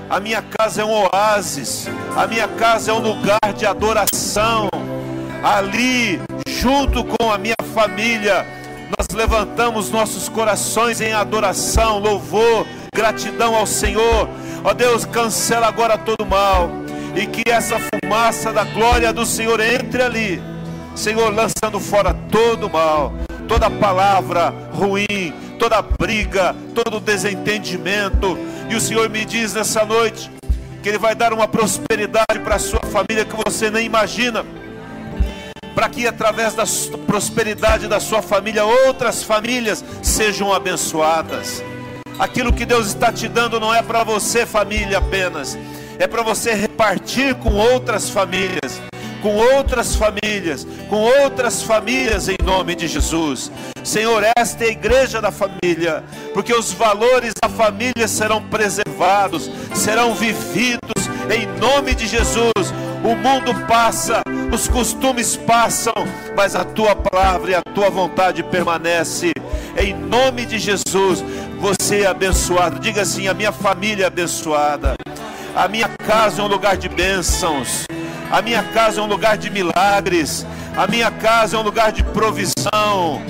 a 0.09 0.19
minha 0.19 0.43
casa 0.43 0.83
é 0.83 0.85
um 0.85 0.91
oásis, 0.91 1.87
a 2.15 2.27
minha 2.27 2.47
casa 2.47 2.91
é 2.91 2.93
um 2.93 2.99
lugar 2.99 3.53
de 3.57 3.65
adoração. 3.65 4.69
Ali, 5.43 6.21
junto 6.47 7.03
com 7.03 7.29
a 7.29 7.37
minha 7.37 7.55
família, 7.73 8.47
nós 8.97 9.09
levantamos 9.13 9.91
nossos 9.91 10.29
corações 10.29 11.01
em 11.01 11.11
adoração, 11.11 11.99
louvor, 11.99 12.65
gratidão 12.95 13.53
ao 13.53 13.65
Senhor. 13.67 14.29
Ó 14.63 14.73
Deus, 14.73 15.03
cancela 15.03 15.67
agora 15.67 15.97
todo 15.97 16.25
mal 16.25 16.69
e 17.13 17.27
que 17.27 17.49
essa 17.49 17.75
fumaça 17.77 18.53
da 18.53 18.63
glória 18.63 19.11
do 19.11 19.25
Senhor 19.25 19.59
entre 19.59 20.01
ali, 20.01 20.41
Senhor, 20.95 21.33
lançando 21.35 21.77
fora 21.77 22.13
todo 22.31 22.69
mal, 22.69 23.11
toda 23.45 23.69
palavra 23.69 24.53
ruim, 24.71 25.33
toda 25.59 25.81
briga, 25.81 26.55
todo 26.73 27.01
desentendimento. 27.01 28.37
E 28.69 28.75
o 28.75 28.81
Senhor 28.81 29.09
me 29.09 29.25
diz 29.25 29.53
nessa 29.53 29.83
noite 29.83 30.31
que 30.81 30.87
Ele 30.87 30.97
vai 30.97 31.13
dar 31.13 31.33
uma 31.33 31.49
prosperidade 31.49 32.39
para 32.43 32.55
a 32.55 32.59
sua 32.59 32.79
família 32.91 33.25
que 33.25 33.35
você 33.45 33.69
nem 33.69 33.85
imagina. 33.85 34.45
Para 35.73 35.89
que 35.89 36.07
através 36.07 36.53
da 36.53 36.65
prosperidade 37.07 37.87
da 37.87 37.99
sua 37.99 38.21
família, 38.21 38.63
outras 38.63 39.23
famílias 39.23 39.83
sejam 40.01 40.53
abençoadas. 40.53 41.63
Aquilo 42.19 42.53
que 42.53 42.65
Deus 42.65 42.87
está 42.87 43.11
te 43.11 43.27
dando 43.27 43.59
não 43.59 43.73
é 43.73 43.81
para 43.81 44.03
você, 44.03 44.45
família, 44.45 44.99
apenas, 44.99 45.57
é 45.97 46.07
para 46.07 46.21
você 46.21 46.53
repartir 46.53 47.35
com 47.35 47.53
outras 47.55 48.09
famílias, 48.09 48.79
com 49.21 49.35
outras 49.35 49.95
famílias, 49.95 50.67
com 50.89 50.97
outras 50.97 51.63
famílias 51.63 52.29
em 52.29 52.37
nome 52.43 52.75
de 52.75 52.87
Jesus. 52.87 53.51
Senhor, 53.83 54.23
esta 54.37 54.63
é 54.63 54.67
a 54.67 54.71
igreja 54.71 55.21
da 55.21 55.31
família, 55.31 56.03
porque 56.33 56.53
os 56.53 56.71
valores 56.71 57.33
da 57.41 57.49
família 57.49 58.07
serão 58.07 58.41
preservados, 58.41 59.49
serão 59.73 60.13
vividos 60.13 61.02
em 61.29 61.45
nome 61.59 61.95
de 61.95 62.07
Jesus. 62.07 62.73
O 63.03 63.15
mundo 63.15 63.53
passa, 63.67 64.21
os 64.53 64.67
costumes 64.67 65.35
passam, 65.35 65.93
mas 66.35 66.55
a 66.55 66.63
tua 66.63 66.95
palavra 66.95 67.51
e 67.51 67.55
a 67.55 67.61
tua 67.61 67.89
vontade 67.89 68.41
permanece. 68.43 69.31
Em 69.77 69.93
nome 69.93 70.45
de 70.45 70.57
Jesus, 70.57 71.23
você 71.59 72.01
é 72.01 72.07
abençoado. 72.07 72.79
Diga 72.79 73.01
assim: 73.01 73.27
a 73.27 73.33
minha 73.33 73.51
família 73.51 74.05
é 74.05 74.07
abençoada. 74.07 74.95
A 75.55 75.67
minha 75.67 75.87
casa 75.87 76.41
é 76.41 76.45
um 76.45 76.47
lugar 76.47 76.77
de 76.77 76.89
bênçãos. 76.89 77.85
A 78.31 78.41
minha 78.41 78.63
casa 78.63 78.99
é 78.99 79.03
um 79.03 79.07
lugar 79.07 79.37
de 79.37 79.49
milagres. 79.49 80.45
A 80.75 80.87
minha 80.87 81.11
casa 81.11 81.55
é 81.55 81.59
um 81.59 81.63
lugar 81.63 81.91
de 81.91 82.03
provisão, 82.03 83.21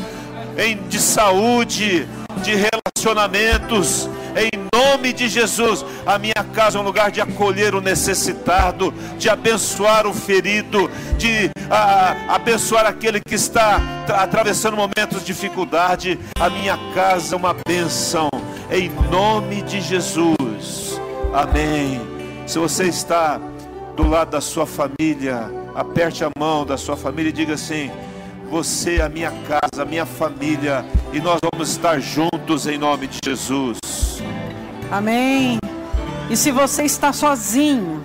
de 0.88 1.00
saúde, 1.00 2.08
de 2.42 2.56
relacionamentos. 2.56 4.08
Em 4.36 4.50
nome 4.74 5.14
de 5.14 5.28
Jesus, 5.28 5.86
a 6.06 6.18
minha 6.18 6.34
casa 6.54 6.78
é 6.78 6.82
um 6.82 6.84
lugar 6.84 7.12
de 7.12 7.22
acolher 7.22 7.76
o 7.76 7.82
necessitado, 7.82 8.94
de 9.18 9.30
abençoar 9.30 10.08
o 10.08 10.14
ferido, 10.14 10.90
de 11.18 11.52
a, 11.70 12.36
abençoar 12.36 12.86
aquele 12.86 13.20
que 13.20 13.36
está 13.36 13.80
atravessando 14.08 14.76
momentos 14.76 15.20
de 15.20 15.28
dificuldade. 15.28 16.20
A 16.40 16.50
minha 16.50 16.78
casa 16.94 17.36
é 17.36 17.38
uma 17.38 17.56
bênção. 17.68 18.30
Em 18.72 18.90
nome 19.12 19.62
de 19.62 19.82
Jesus. 19.82 21.00
Amém. 21.34 22.02
Se 22.48 22.58
você 22.58 22.86
está 22.86 23.40
do 23.96 24.08
lado 24.08 24.32
da 24.32 24.42
sua 24.42 24.66
família, 24.66 25.50
aperte 25.76 26.24
a 26.24 26.30
mão 26.38 26.66
da 26.66 26.78
sua 26.78 26.98
família 26.98 27.30
e 27.30 27.34
diga 27.34 27.54
assim: 27.54 27.92
Você, 28.50 29.00
a 29.02 29.10
minha 29.10 29.32
casa, 29.48 29.84
a 29.84 29.86
minha 29.86 30.06
família, 30.06 30.86
e 31.12 31.20
nós 31.20 31.40
vamos 31.52 31.70
estar 31.70 32.00
juntos 32.00 32.68
em 32.68 32.78
nome 32.78 33.08
de 33.08 33.20
Jesus. 33.24 33.93
Amém. 34.94 35.58
E 36.30 36.38
se 36.38 36.52
você 36.52 36.84
está 36.84 37.12
sozinho, 37.12 38.04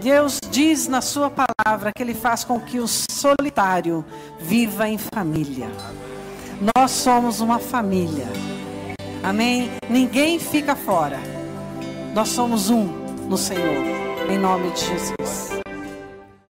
Deus 0.00 0.38
diz 0.50 0.88
na 0.88 1.02
sua 1.02 1.30
palavra 1.30 1.90
que 1.94 2.02
Ele 2.02 2.14
faz 2.14 2.42
com 2.42 2.58
que 2.58 2.80
o 2.80 2.88
solitário 2.88 4.02
viva 4.40 4.88
em 4.88 4.96
família. 4.96 5.68
Nós 6.74 6.90
somos 6.90 7.42
uma 7.42 7.58
família. 7.58 8.28
Amém? 9.22 9.70
Ninguém 9.90 10.38
fica 10.38 10.74
fora. 10.74 11.20
Nós 12.14 12.30
somos 12.30 12.70
um 12.70 12.84
no 13.28 13.36
Senhor. 13.36 13.84
Em 14.30 14.38
nome 14.38 14.70
de 14.70 14.86
Jesus. 14.86 15.65